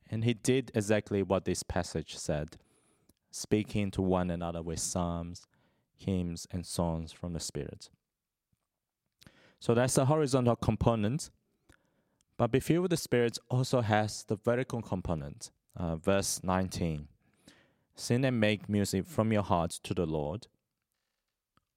And 0.08 0.24
he 0.24 0.32
did 0.32 0.72
exactly 0.74 1.22
what 1.22 1.44
this 1.44 1.62
passage 1.62 2.16
said, 2.16 2.56
speaking 3.30 3.90
to 3.90 4.00
one 4.00 4.30
another 4.30 4.62
with 4.62 4.78
psalms, 4.78 5.46
hymns, 5.98 6.48
and 6.50 6.64
songs 6.64 7.12
from 7.12 7.34
the 7.34 7.40
Spirit. 7.40 7.90
So 9.60 9.74
that's 9.74 9.94
the 9.96 10.06
horizontal 10.06 10.56
component. 10.56 11.28
But 12.38 12.52
be 12.52 12.60
filled 12.60 12.82
with 12.82 12.90
the 12.92 12.96
Spirit 12.96 13.36
also 13.50 13.82
has 13.82 14.24
the 14.24 14.36
vertical 14.36 14.80
component. 14.80 15.50
Uh, 15.76 15.96
verse 15.96 16.40
19 16.42 17.06
Sing 17.94 18.24
and 18.24 18.40
make 18.40 18.66
music 18.66 19.04
from 19.04 19.30
your 19.30 19.42
heart 19.42 19.72
to 19.82 19.92
the 19.92 20.06
Lord, 20.06 20.46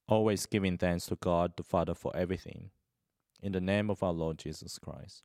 always 0.07 0.45
giving 0.45 0.77
thanks 0.77 1.07
to 1.07 1.17
God 1.17 1.51
the 1.57 1.63
Father 1.63 1.93
for 1.93 2.15
everything, 2.15 2.69
in 3.43 3.51
the 3.51 3.61
name 3.61 3.89
of 3.89 4.01
our 4.01 4.13
Lord 4.13 4.39
Jesus 4.39 4.79
Christ. 4.79 5.21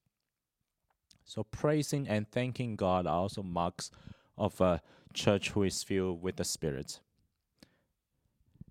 So 1.24 1.44
praising 1.44 2.08
and 2.08 2.28
thanking 2.30 2.74
God 2.74 3.06
are 3.06 3.16
also 3.16 3.42
marks 3.42 3.90
of 4.36 4.60
a 4.60 4.82
church 5.14 5.50
who 5.50 5.62
is 5.62 5.82
filled 5.82 6.20
with 6.20 6.36
the 6.36 6.44
Spirit. 6.44 7.00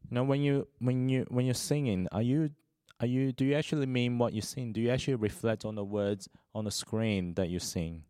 Now, 0.09 0.23
when 0.23 0.41
you 0.41 0.67
when 0.79 1.09
you 1.09 1.25
when 1.29 1.45
you're 1.45 1.53
singing, 1.53 2.07
are 2.11 2.21
you 2.21 2.51
are 2.99 3.07
you 3.07 3.31
do 3.31 3.45
you 3.45 3.55
actually 3.55 3.85
mean 3.85 4.17
what 4.17 4.33
you 4.33 4.41
sing? 4.41 4.73
Do 4.73 4.81
you 4.81 4.89
actually 4.89 5.15
reflect 5.15 5.65
on 5.65 5.75
the 5.75 5.83
words 5.83 6.27
on 6.53 6.65
the 6.65 6.71
screen 6.71 7.33
that 7.35 7.49
you 7.49 7.59
sing? 7.59 8.03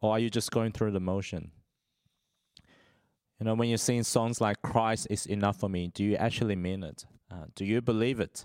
Or 0.00 0.12
are 0.12 0.18
you 0.18 0.30
just 0.30 0.50
going 0.50 0.72
through 0.72 0.90
the 0.92 1.00
motion? 1.00 1.52
You 3.38 3.46
know, 3.46 3.54
when 3.54 3.68
you 3.68 3.76
sing 3.76 4.02
songs 4.04 4.40
like 4.40 4.62
Christ 4.62 5.08
is 5.10 5.26
enough 5.26 5.58
for 5.58 5.68
me, 5.68 5.88
do 5.88 6.04
you 6.04 6.16
actually 6.16 6.54
mean 6.56 6.84
it? 6.84 7.06
Uh, 7.30 7.46
do 7.54 7.64
you 7.64 7.80
believe 7.80 8.20
it? 8.20 8.44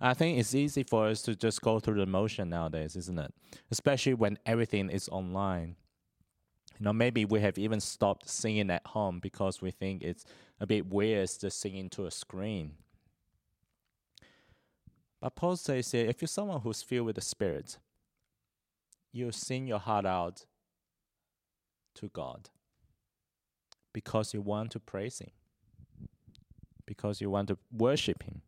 I 0.00 0.14
think 0.14 0.38
it's 0.38 0.54
easy 0.54 0.82
for 0.82 1.08
us 1.08 1.20
to 1.22 1.36
just 1.36 1.60
go 1.60 1.78
through 1.78 1.98
the 1.98 2.06
motion 2.06 2.48
nowadays, 2.48 2.96
isn't 2.96 3.18
it? 3.18 3.34
Especially 3.70 4.14
when 4.14 4.38
everything 4.46 4.88
is 4.88 5.08
online. 5.10 5.76
You 6.78 6.84
know, 6.84 6.92
maybe 6.94 7.26
we 7.26 7.40
have 7.40 7.58
even 7.58 7.80
stopped 7.80 8.28
singing 8.28 8.70
at 8.70 8.86
home 8.86 9.18
because 9.20 9.60
we 9.60 9.70
think 9.70 10.02
it's 10.02 10.24
a 10.58 10.66
bit 10.66 10.86
weird 10.86 11.28
to 11.28 11.50
sing 11.50 11.76
into 11.76 12.06
a 12.06 12.10
screen. 12.10 12.72
But 15.20 15.36
Paul 15.36 15.56
says 15.56 15.92
here, 15.92 16.06
if 16.06 16.22
you're 16.22 16.28
someone 16.28 16.62
who's 16.62 16.82
filled 16.82 17.06
with 17.06 17.16
the 17.16 17.20
Spirit, 17.20 17.76
you 19.12 19.30
sing 19.32 19.66
your 19.66 19.78
heart 19.78 20.06
out 20.06 20.46
to 21.96 22.08
God 22.08 22.48
because 23.92 24.32
you 24.32 24.40
want 24.40 24.70
to 24.70 24.80
praise 24.80 25.18
Him, 25.18 25.30
because 26.86 27.20
you 27.20 27.28
want 27.28 27.48
to 27.48 27.58
worship 27.70 28.22
Him. 28.22 28.40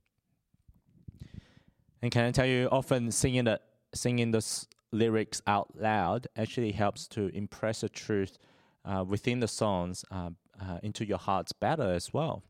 And 2.03 2.11
can 2.11 2.25
I 2.25 2.31
tell 2.33 2.47
you, 2.47 2.69
often 2.71 3.11
singing 3.11 3.45
the 3.45 3.61
singing 3.95 4.33
the 4.33 4.67
lyrics 4.91 5.41
out 5.47 5.71
loud 5.79 6.27
actually 6.37 6.73
helps 6.73 7.07
to 7.09 7.29
impress 7.35 7.81
the 7.81 7.88
truth 7.88 8.38
uh, 8.85 9.05
within 9.07 9.41
the 9.41 9.49
songs 9.49 10.05
uh, 10.11 10.31
uh, 10.61 10.79
into 10.83 11.05
your 11.05 11.19
hearts 11.19 11.53
better 11.53 11.93
as 11.93 12.12
well. 12.12 12.43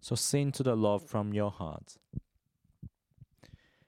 So 0.00 0.14
sing 0.14 0.52
to 0.52 0.62
the 0.62 0.76
Lord 0.76 1.02
from 1.02 1.32
your 1.32 1.50
heart. 1.50 1.96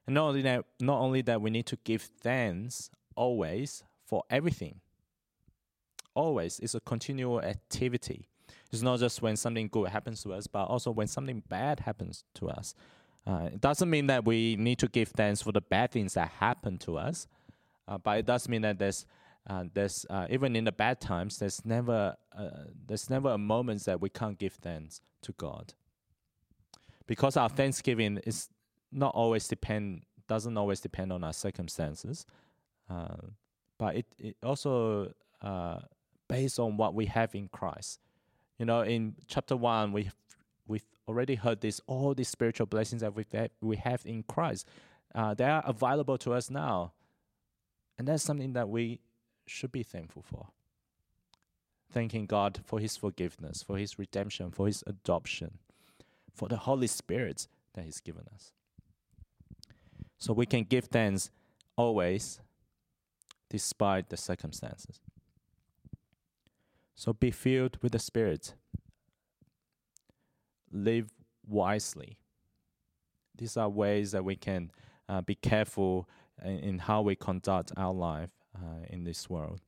And 0.06 0.14
not 0.14 0.28
only 0.28 0.42
that, 0.42 0.64
not 0.80 1.00
only 1.00 1.22
that, 1.22 1.40
we 1.42 1.50
need 1.50 1.66
to 1.66 1.76
give 1.84 2.02
thanks 2.02 2.90
always 3.14 3.84
for 4.04 4.24
everything 4.30 4.80
always 6.18 6.58
is 6.58 6.74
a 6.74 6.80
continual 6.80 7.40
activity. 7.40 8.28
It's 8.72 8.82
not 8.82 8.98
just 8.98 9.22
when 9.22 9.36
something 9.36 9.68
good 9.68 9.88
happens 9.88 10.22
to 10.24 10.32
us, 10.32 10.48
but 10.48 10.64
also 10.64 10.90
when 10.90 11.06
something 11.06 11.42
bad 11.48 11.80
happens 11.80 12.24
to 12.34 12.48
us. 12.48 12.74
Uh, 13.28 13.50
it 13.52 13.60
doesn't 13.60 13.90
mean 13.90 14.06
that 14.06 14.24
we 14.24 14.56
need 14.56 14.78
to 14.78 14.88
give 14.88 15.08
thanks 15.08 15.42
for 15.42 15.52
the 15.52 15.60
bad 15.60 15.90
things 15.90 16.14
that 16.14 16.30
happen 16.40 16.78
to 16.78 16.96
us, 16.96 17.26
uh, 17.86 17.98
but 17.98 18.18
it 18.18 18.24
does 18.24 18.48
mean 18.48 18.62
that 18.62 18.78
there's 18.78 19.04
uh, 19.50 19.64
there's 19.74 20.06
uh, 20.08 20.26
even 20.30 20.56
in 20.56 20.64
the 20.64 20.72
bad 20.72 20.98
times, 20.98 21.38
there's 21.38 21.62
never 21.64 22.16
uh, 22.36 22.64
there's 22.86 23.10
never 23.10 23.30
a 23.32 23.38
moment 23.38 23.84
that 23.84 24.00
we 24.00 24.08
can't 24.08 24.38
give 24.38 24.54
thanks 24.54 25.02
to 25.20 25.32
God, 25.32 25.74
because 27.06 27.36
our 27.36 27.50
thanksgiving 27.50 28.18
is 28.24 28.48
not 28.90 29.14
always 29.14 29.46
depend 29.46 30.04
doesn't 30.26 30.56
always 30.56 30.80
depend 30.80 31.12
on 31.12 31.22
our 31.22 31.34
circumstances, 31.34 32.24
uh, 32.88 33.26
but 33.76 33.96
it 33.96 34.06
it 34.18 34.36
also 34.42 35.12
based 36.28 36.58
on 36.58 36.78
what 36.78 36.94
we 36.94 37.06
have 37.06 37.34
in 37.34 37.48
Christ. 37.48 38.00
You 38.58 38.64
know, 38.64 38.80
in 38.80 39.16
chapter 39.26 39.56
one, 39.56 39.92
we 39.92 40.10
already 41.08 41.36
heard 41.36 41.60
this 41.60 41.80
all 41.86 42.14
these 42.14 42.28
spiritual 42.28 42.66
blessings 42.66 43.00
that 43.00 43.14
we 43.14 43.24
we 43.60 43.76
have 43.76 44.04
in 44.04 44.22
Christ. 44.22 44.66
Uh, 45.14 45.34
they 45.34 45.44
are 45.44 45.62
available 45.66 46.18
to 46.18 46.34
us 46.34 46.50
now, 46.50 46.92
and 47.98 48.06
that's 48.06 48.22
something 48.22 48.52
that 48.52 48.68
we 48.68 49.00
should 49.46 49.72
be 49.72 49.82
thankful 49.82 50.22
for. 50.22 50.48
Thanking 51.90 52.26
God 52.26 52.60
for 52.64 52.78
His 52.78 52.96
forgiveness, 52.96 53.62
for 53.62 53.78
His 53.78 53.98
redemption, 53.98 54.50
for 54.50 54.66
His 54.66 54.84
adoption, 54.86 55.58
for 56.34 56.48
the 56.48 56.58
Holy 56.58 56.86
Spirit 56.86 57.48
that 57.72 57.86
He's 57.86 58.00
given 58.00 58.24
us. 58.34 58.52
So 60.18 60.34
we 60.34 60.44
can 60.44 60.64
give 60.64 60.86
thanks 60.86 61.30
always, 61.76 62.40
despite 63.48 64.10
the 64.10 64.16
circumstances. 64.16 65.00
So 66.94 67.12
be 67.12 67.30
filled 67.30 67.78
with 67.80 67.92
the 67.92 67.98
Spirit. 67.98 68.54
Live 70.72 71.10
wisely. 71.46 72.18
These 73.36 73.56
are 73.56 73.68
ways 73.68 74.12
that 74.12 74.24
we 74.24 74.36
can 74.36 74.70
uh, 75.08 75.20
be 75.20 75.34
careful 75.34 76.08
in, 76.44 76.58
in, 76.58 76.78
how 76.80 77.02
we 77.02 77.16
conduct 77.16 77.72
our 77.76 77.94
life 77.94 78.30
uh, 78.54 78.84
in 78.90 79.04
this 79.04 79.30
world. 79.30 79.60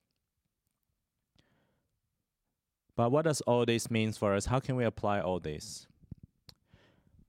But 2.97 3.11
what 3.13 3.25
does 3.25 3.41
all 3.43 3.65
this 3.65 3.91
mean 3.91 4.13
for 4.13 4.35
us? 4.35 4.47
How 4.47 4.61
can 4.61 4.77
we 4.77 4.85
apply 4.85 5.21
all 5.21 5.41
this? 5.41 5.87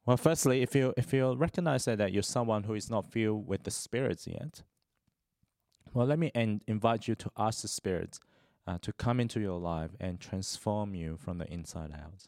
Well, 0.06 0.18
firstly, 0.18 0.62
if 0.62 0.76
you 0.76 0.94
if 0.98 1.14
you 1.14 1.34
recognize 1.36 1.86
that, 1.86 2.00
that 2.00 2.12
you're 2.12 2.24
someone 2.24 2.64
who 2.64 2.74
is 2.74 2.90
not 2.90 3.06
filled 3.06 3.48
with 3.48 3.64
the 3.64 3.72
Spirit 3.72 4.26
yet, 4.26 4.64
well, 5.94 6.08
let 6.08 6.18
me 6.20 6.32
en- 6.34 6.62
invite 6.68 7.08
you 7.08 7.16
to 7.16 7.32
ask 7.38 7.62
the 7.62 7.68
Spirit 7.68 8.20
uh, 8.66 8.78
to 8.82 8.92
come 8.92 9.20
into 9.20 9.40
your 9.40 9.60
life 9.60 9.92
and 10.00 10.20
transform 10.20 10.96
you 10.96 11.18
from 11.18 11.38
the 11.38 11.52
inside 11.52 11.92
out. 11.92 12.28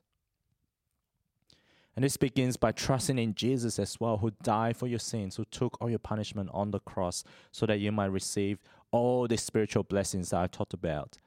And 1.95 2.03
this 2.03 2.17
begins 2.17 2.57
by 2.57 2.71
trusting 2.71 3.19
in 3.19 3.35
Jesus 3.35 3.77
as 3.77 3.99
well, 3.99 4.17
who 4.17 4.31
died 4.41 4.77
for 4.77 4.87
your 4.87 4.99
sins, 4.99 5.35
who 5.35 5.45
took 5.45 5.79
all 5.79 5.89
your 5.89 5.99
punishment 5.99 6.49
on 6.51 6.71
the 6.71 6.79
cross 6.79 7.23
so 7.51 7.65
that 7.67 7.79
you 7.79 7.91
might 7.91 8.07
receive 8.07 8.59
all 8.91 9.27
the 9.27 9.37
spiritual 9.37 9.83
blessings 9.83 10.31
that 10.31 10.41
I 10.41 10.47
talked 10.47 10.73
about 10.73 11.17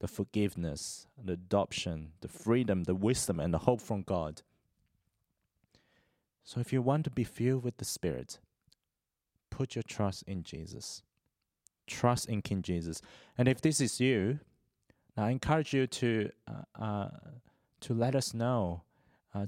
the 0.00 0.06
forgiveness, 0.06 1.08
the 1.22 1.32
adoption, 1.32 2.12
the 2.20 2.28
freedom, 2.28 2.84
the 2.84 2.94
wisdom, 2.94 3.40
and 3.40 3.52
the 3.52 3.58
hope 3.58 3.80
from 3.80 4.02
God. 4.02 4.42
So 6.44 6.60
if 6.60 6.72
you 6.72 6.80
want 6.80 7.02
to 7.04 7.10
be 7.10 7.24
filled 7.24 7.64
with 7.64 7.78
the 7.78 7.84
Spirit, 7.84 8.38
put 9.50 9.74
your 9.74 9.82
trust 9.82 10.22
in 10.22 10.44
Jesus 10.44 11.02
trust 11.88 12.28
in 12.28 12.42
King 12.42 12.62
Jesus. 12.62 13.02
And 13.36 13.48
if 13.48 13.60
this 13.60 13.80
is 13.80 13.98
you, 13.98 14.38
I 15.16 15.30
encourage 15.30 15.74
you 15.74 15.86
to 15.88 16.30
uh, 16.46 16.82
uh, 16.82 17.08
to 17.80 17.94
let 17.94 18.14
us 18.14 18.34
know, 18.34 18.82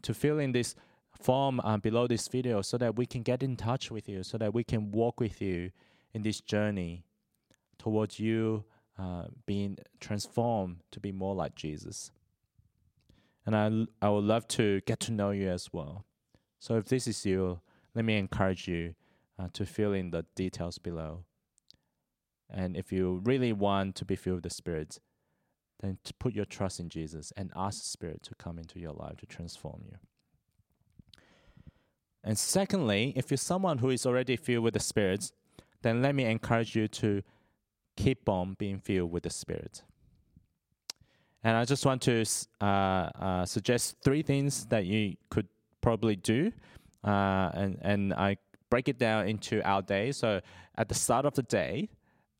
to 0.02 0.14
fill 0.14 0.38
in 0.38 0.52
this 0.52 0.74
form 1.20 1.60
uh, 1.60 1.76
below 1.76 2.06
this 2.06 2.28
video, 2.28 2.62
so 2.62 2.78
that 2.78 2.96
we 2.96 3.06
can 3.06 3.22
get 3.22 3.42
in 3.42 3.56
touch 3.56 3.90
with 3.90 4.08
you, 4.08 4.22
so 4.22 4.38
that 4.38 4.54
we 4.54 4.64
can 4.64 4.90
walk 4.90 5.20
with 5.20 5.40
you 5.42 5.70
in 6.14 6.22
this 6.22 6.40
journey 6.40 7.04
towards 7.78 8.18
you 8.18 8.64
uh, 8.98 9.24
being 9.46 9.78
transformed 10.00 10.76
to 10.90 11.00
be 11.00 11.12
more 11.12 11.34
like 11.34 11.54
Jesus. 11.54 12.12
And 13.46 13.56
I 13.56 14.06
I 14.06 14.10
would 14.10 14.24
love 14.24 14.46
to 14.48 14.80
get 14.82 15.00
to 15.00 15.12
know 15.12 15.30
you 15.30 15.48
as 15.48 15.72
well. 15.72 16.04
So 16.58 16.76
if 16.76 16.86
this 16.86 17.06
is 17.06 17.24
you, 17.24 17.60
let 17.94 18.04
me 18.04 18.18
encourage 18.18 18.68
you 18.68 18.94
uh, 19.38 19.48
to 19.54 19.64
fill 19.64 19.92
in 19.94 20.10
the 20.10 20.26
details 20.34 20.78
below. 20.78 21.24
And 22.48 22.76
if 22.76 22.92
you 22.92 23.22
really 23.24 23.52
want 23.52 23.94
to 23.96 24.04
be 24.04 24.16
filled 24.16 24.36
with 24.36 24.44
the 24.44 24.50
Spirit, 24.50 25.00
then 25.80 25.98
to 26.04 26.14
put 26.14 26.34
your 26.34 26.44
trust 26.44 26.80
in 26.80 26.88
Jesus 26.88 27.32
and 27.36 27.50
ask 27.56 27.80
the 27.80 27.88
Spirit 27.88 28.22
to 28.24 28.34
come 28.34 28.58
into 28.58 28.78
your 28.78 28.92
life 28.92 29.16
to 29.18 29.26
transform 29.26 29.82
you. 29.84 29.96
And 32.22 32.38
secondly, 32.38 33.12
if 33.16 33.30
you're 33.30 33.38
someone 33.38 33.78
who 33.78 33.90
is 33.90 34.04
already 34.04 34.36
filled 34.36 34.64
with 34.64 34.74
the 34.74 34.80
Spirit, 34.80 35.32
then 35.82 36.02
let 36.02 36.14
me 36.14 36.24
encourage 36.24 36.76
you 36.76 36.86
to 36.88 37.22
keep 37.96 38.28
on 38.28 38.54
being 38.58 38.78
filled 38.78 39.10
with 39.10 39.22
the 39.22 39.30
Spirit. 39.30 39.82
And 41.42 41.56
I 41.56 41.64
just 41.64 41.86
want 41.86 42.02
to 42.02 42.24
uh, 42.60 42.64
uh, 42.64 43.46
suggest 43.46 43.96
three 44.04 44.22
things 44.22 44.66
that 44.66 44.84
you 44.84 45.16
could 45.30 45.48
probably 45.80 46.16
do. 46.16 46.52
Uh, 47.02 47.50
and, 47.54 47.78
and 47.80 48.12
I 48.12 48.36
break 48.68 48.88
it 48.88 48.98
down 48.98 49.26
into 49.26 49.66
our 49.66 49.80
day. 49.80 50.12
So 50.12 50.42
at 50.76 50.88
the 50.88 50.94
start 50.94 51.24
of 51.24 51.34
the 51.34 51.42
day, 51.42 51.88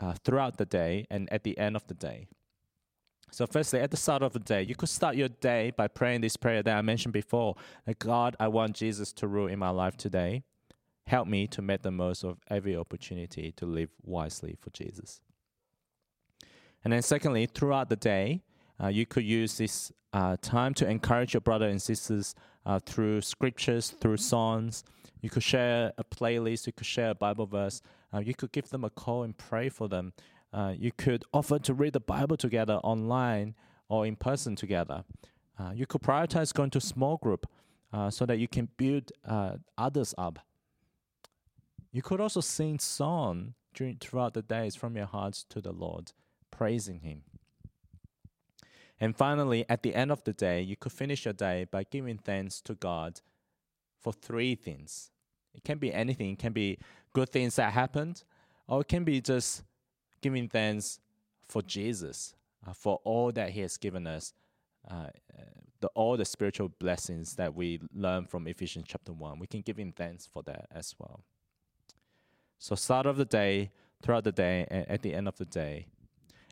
uh, 0.01 0.15
throughout 0.25 0.57
the 0.57 0.65
day 0.65 1.07
and 1.11 1.31
at 1.33 1.45
the 1.45 1.57
end 1.59 1.77
of 1.77 1.87
the 1.87 1.95
day. 1.95 2.29
So, 3.31 3.47
firstly, 3.47 3.81
at 3.81 3.91
the 3.91 3.97
start 3.97 4.23
of 4.23 4.33
the 4.33 4.41
day, 4.41 4.63
you 4.63 4.75
could 4.75 4.89
start 4.89 5.17
your 5.17 5.29
day 5.29 5.73
by 5.77 5.89
praying 5.89 6.21
this 6.21 6.37
prayer 6.37 6.63
that 6.63 6.77
I 6.77 6.83
mentioned 6.83 7.13
before 7.13 7.55
that 7.87 7.99
God, 7.99 8.37
I 8.41 8.49
want 8.49 8.77
Jesus 8.77 9.13
to 9.15 9.29
rule 9.29 9.47
in 9.47 9.59
my 9.59 9.71
life 9.71 9.97
today. 9.97 10.43
help 11.07 11.27
me 11.27 11.45
to 11.45 11.61
make 11.61 11.83
the 11.83 11.91
most 11.91 12.23
of 12.23 12.39
every 12.49 12.77
opportunity 12.77 13.51
to 13.51 13.67
live 13.67 13.91
wisely 14.05 14.57
for 14.61 14.71
Jesus. 14.71 15.21
And 16.85 16.93
then, 16.93 17.03
secondly, 17.03 17.47
throughout 17.47 17.89
the 17.89 17.97
day, 17.97 18.43
uh, 18.83 18.89
you 18.89 19.07
could 19.07 19.25
use 19.25 19.59
this 19.59 19.93
uh, 20.13 20.37
time 20.41 20.73
to 20.75 20.89
encourage 20.89 21.35
your 21.35 21.41
brother 21.41 21.69
and 21.69 21.81
sisters 21.81 22.35
uh, 22.65 22.79
through 22.79 23.21
scriptures, 23.23 23.91
through 23.91 24.17
songs. 24.17 24.85
You 25.21 25.31
could 25.31 25.43
share 25.43 25.93
a 25.99 26.05
playlist, 26.05 26.67
you 26.67 26.73
could 26.73 26.87
share 26.87 27.11
a 27.11 27.15
Bible 27.15 27.47
verse, 27.47 27.83
uh, 28.15 28.21
you 28.21 28.35
could 28.35 28.53
give 28.53 28.71
them 28.71 28.85
a 28.85 28.91
call 28.91 29.23
and 29.23 29.37
pray 29.37 29.69
for 29.69 29.89
them. 29.89 30.13
Uh, 30.53 30.75
you 30.77 30.93
could 30.93 31.25
offer 31.33 31.59
to 31.59 31.75
read 31.75 31.93
the 31.93 32.01
Bible 32.01 32.37
together 32.37 32.75
online 32.83 33.55
or 33.89 34.07
in 34.07 34.17
person 34.17 34.57
together. 34.57 35.05
Uh, 35.59 35.73
you 35.75 35.87
could 35.87 36.03
prioritize 36.03 36.53
going 36.53 36.71
to 36.71 36.81
small 36.81 37.17
group 37.17 37.47
so 38.11 38.25
that 38.25 38.39
you 38.39 38.47
can 38.49 38.69
build 38.77 39.11
others 39.77 40.15
up. 40.17 40.39
You 41.93 42.03
could 42.03 42.21
also 42.21 42.41
sing 42.41 42.79
song 42.79 43.55
during 43.75 43.97
throughout 43.97 44.35
the 44.35 44.43
days 44.43 44.77
from 44.77 44.97
your 44.97 45.07
hearts 45.07 45.45
to 45.51 45.61
the 45.61 45.73
Lord, 45.73 46.13
praising 46.51 47.01
Him. 47.01 47.23
And 49.01 49.17
finally, 49.17 49.65
at 49.69 49.83
the 49.83 49.95
end 49.95 50.13
of 50.13 50.23
the 50.25 50.33
day, 50.33 50.61
you 50.61 50.77
could 50.77 50.93
finish 50.93 51.25
your 51.25 51.35
day 51.35 51.67
by 51.71 51.85
giving 51.85 52.19
thanks 52.19 52.61
to 52.63 52.75
God 52.75 53.21
for 53.99 54.13
three 54.13 54.55
things. 54.55 55.11
It 55.55 55.65
can 55.65 55.79
be 55.79 55.93
anything, 55.93 56.33
it 56.33 56.39
can 56.39 56.53
be 56.53 56.79
good 57.13 57.31
things 57.31 57.57
that 57.57 57.73
happened, 57.73 58.23
or 58.69 58.83
it 58.83 58.89
can 58.89 59.05
be 59.05 59.21
just 59.21 59.65
giving 60.21 60.49
thanks 60.49 60.99
for 61.49 61.63
Jesus, 61.63 62.35
uh, 62.67 62.73
for 62.73 63.01
all 63.05 63.33
that 63.33 63.51
He 63.51 63.61
has 63.61 63.77
given 63.77 64.07
us, 64.07 64.33
uh, 64.91 65.09
the, 65.81 65.89
all 65.89 66.17
the 66.17 66.25
spiritual 66.25 66.69
blessings 66.69 67.35
that 67.37 67.55
we 67.55 67.81
learn 67.95 68.27
from 68.27 68.47
Ephesians 68.47 68.87
chapter 68.89 69.13
1. 69.13 69.39
We 69.39 69.47
can 69.47 69.63
give 69.63 69.79
Him 69.79 69.93
thanks 69.93 70.27
for 70.27 70.43
that 70.45 70.67
as 70.75 70.95
well. 70.99 71.21
So, 72.59 72.75
start 72.75 73.07
of 73.07 73.17
the 73.17 73.25
day, 73.25 73.71
throughout 74.03 74.25
the 74.25 74.33
day, 74.33 74.67
and 74.71 74.89
at 74.89 75.03
the 75.03 75.15
end 75.15 75.29
of 75.29 75.37
the 75.37 75.47
day, 75.47 75.87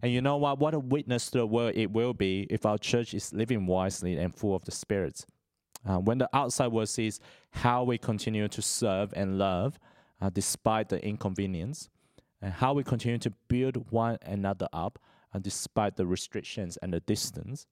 and 0.03 0.13
you 0.13 0.21
know 0.21 0.37
what? 0.37 0.59
What 0.59 0.75
a 0.75 0.79
witness 0.79 1.31
to 1.31 1.39
the 1.39 1.47
world 1.47 1.73
it 1.75 1.91
will 1.91 2.15
be 2.15 2.47
if 2.51 2.65
our 2.65 2.79
church 2.79 3.15
is 3.15 3.33
living 3.33 3.67
wisely 3.67 4.17
and 4.17 4.35
full 4.35 4.55
of 4.55 4.65
the 4.65 4.71
Spirit. 4.71 5.27
Uh, 5.89 5.99
when 5.99 6.19
the 6.19 6.29
outside 6.33 6.69
world 6.69 6.89
sees 6.89 7.21
how 7.51 7.83
we 7.83 7.99
continue 7.99 8.47
to 8.49 8.63
serve 8.63 9.13
and 9.17 9.39
love 9.39 9.79
uh, 10.21 10.31
despite 10.31 10.89
the 10.89 11.05
inconvenience, 11.05 11.89
and 12.41 12.53
how 12.53 12.73
we 12.73 12.85
continue 12.85 13.19
to 13.19 13.33
build 13.49 13.91
one 13.91 14.19
another 14.23 14.69
up 14.73 14.99
uh, 15.35 15.39
despite 15.39 15.97
the 15.97 16.07
restrictions 16.07 16.77
and 16.79 16.93
the 16.93 17.01
distance, 17.01 17.67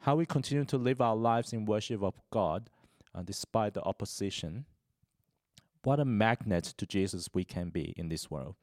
how 0.00 0.16
we 0.16 0.26
continue 0.26 0.64
to 0.64 0.76
live 0.76 1.00
our 1.00 1.16
lives 1.16 1.52
in 1.52 1.64
worship 1.64 2.02
of 2.02 2.14
God 2.30 2.68
uh, 3.14 3.22
despite 3.22 3.74
the 3.74 3.82
opposition, 3.82 4.66
what 5.82 6.00
a 6.00 6.04
magnet 6.04 6.64
to 6.76 6.86
Jesus 6.86 7.28
we 7.32 7.44
can 7.44 7.68
be 7.68 7.94
in 7.96 8.08
this 8.08 8.30
world. 8.30 8.54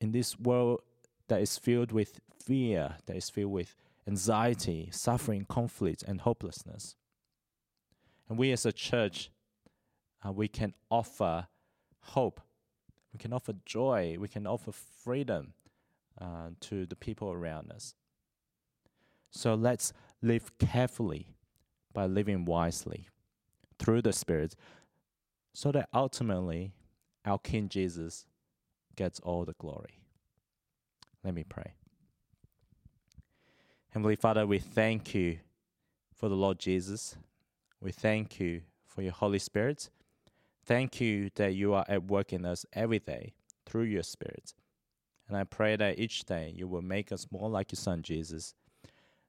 In 0.00 0.12
this 0.12 0.38
world 0.38 0.80
that 1.28 1.40
is 1.40 1.58
filled 1.58 1.92
with 1.92 2.20
fear, 2.44 2.96
that 3.06 3.16
is 3.16 3.28
filled 3.28 3.52
with 3.52 3.74
anxiety, 4.06 4.88
suffering, 4.92 5.44
conflict, 5.48 6.02
and 6.02 6.20
hopelessness. 6.22 6.96
And 8.28 8.38
we 8.38 8.52
as 8.52 8.64
a 8.64 8.72
church, 8.72 9.30
uh, 10.24 10.32
we 10.32 10.48
can 10.48 10.74
offer 10.90 11.48
hope, 12.00 12.40
we 13.12 13.18
can 13.18 13.32
offer 13.32 13.54
joy, 13.64 14.16
we 14.18 14.28
can 14.28 14.46
offer 14.46 14.72
freedom 14.72 15.54
uh, 16.20 16.50
to 16.60 16.86
the 16.86 16.96
people 16.96 17.32
around 17.32 17.70
us. 17.72 17.94
So 19.30 19.54
let's 19.54 19.92
live 20.22 20.56
carefully 20.58 21.34
by 21.92 22.06
living 22.06 22.44
wisely 22.44 23.08
through 23.78 24.02
the 24.02 24.12
Spirit, 24.12 24.54
so 25.52 25.72
that 25.72 25.88
ultimately 25.94 26.72
our 27.24 27.38
King 27.38 27.68
Jesus 27.68 28.26
gets 28.96 29.18
all 29.20 29.44
the 29.44 29.54
glory. 29.54 30.04
Let 31.24 31.34
me 31.34 31.44
pray. 31.44 31.74
Heavenly 33.90 34.16
Father, 34.16 34.46
we 34.46 34.58
thank 34.58 35.14
you 35.14 35.38
for 36.14 36.28
the 36.28 36.36
Lord 36.36 36.58
Jesus. 36.58 37.16
We 37.80 37.92
thank 37.92 38.38
you 38.38 38.62
for 38.86 39.02
your 39.02 39.12
Holy 39.12 39.38
Spirit. 39.38 39.90
Thank 40.70 41.00
you 41.00 41.30
that 41.34 41.54
you 41.56 41.74
are 41.74 41.84
at 41.88 42.04
work 42.04 42.32
in 42.32 42.46
us 42.46 42.64
every 42.72 43.00
day 43.00 43.32
through 43.66 43.86
your 43.86 44.04
Spirit. 44.04 44.54
And 45.26 45.36
I 45.36 45.42
pray 45.42 45.74
that 45.74 45.98
each 45.98 46.26
day 46.26 46.52
you 46.54 46.68
will 46.68 46.80
make 46.80 47.10
us 47.10 47.26
more 47.32 47.50
like 47.50 47.72
your 47.72 47.76
Son, 47.78 48.02
Jesus, 48.02 48.54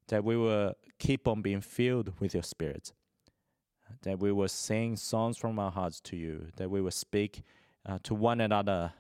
that 0.10 0.24
we 0.24 0.38
will 0.38 0.76
keep 1.00 1.28
on 1.28 1.42
being 1.42 1.62
filled 1.62 2.14
with 2.20 2.36
your 2.36 2.44
Spirit, 2.44 2.94
that 4.04 4.20
we 4.20 4.32
will 4.32 4.50
sing 4.50 4.96
songs 4.96 5.36
from 5.36 5.58
our 5.58 5.72
hearts 5.72 6.00
to 6.02 6.16
you, 6.16 6.46
that 6.58 6.70
we 6.70 6.80
will 6.80 6.92
speak 6.92 7.42
uh, 7.88 7.98
to 8.04 8.14
one 8.14 8.40
another, 8.40 8.94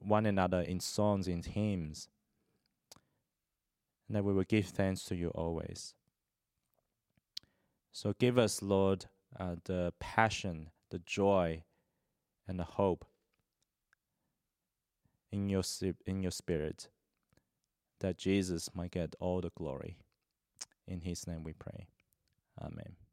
one 0.00 0.26
another 0.26 0.62
in 0.62 0.80
songs, 0.80 1.28
in 1.28 1.44
hymns, 1.44 2.08
and 4.08 4.16
that 4.16 4.24
we 4.24 4.32
will 4.32 4.42
give 4.42 4.66
thanks 4.66 5.04
to 5.04 5.14
you 5.14 5.28
always. 5.36 5.94
So 7.92 8.12
give 8.18 8.38
us, 8.38 8.60
Lord, 8.60 9.06
uh, 9.38 9.54
the 9.66 9.92
passion, 10.00 10.70
the 10.90 10.98
joy, 10.98 11.62
and 12.48 12.60
hope 12.60 13.04
in 15.32 15.48
your 15.48 15.62
in 16.06 16.22
your 16.22 16.32
spirit, 16.32 16.88
that 18.00 18.18
Jesus 18.18 18.70
might 18.74 18.92
get 18.92 19.14
all 19.20 19.40
the 19.40 19.50
glory. 19.56 19.98
In 20.86 21.00
His 21.02 21.26
name 21.26 21.44
we 21.44 21.52
pray. 21.52 21.88
Amen. 22.60 23.05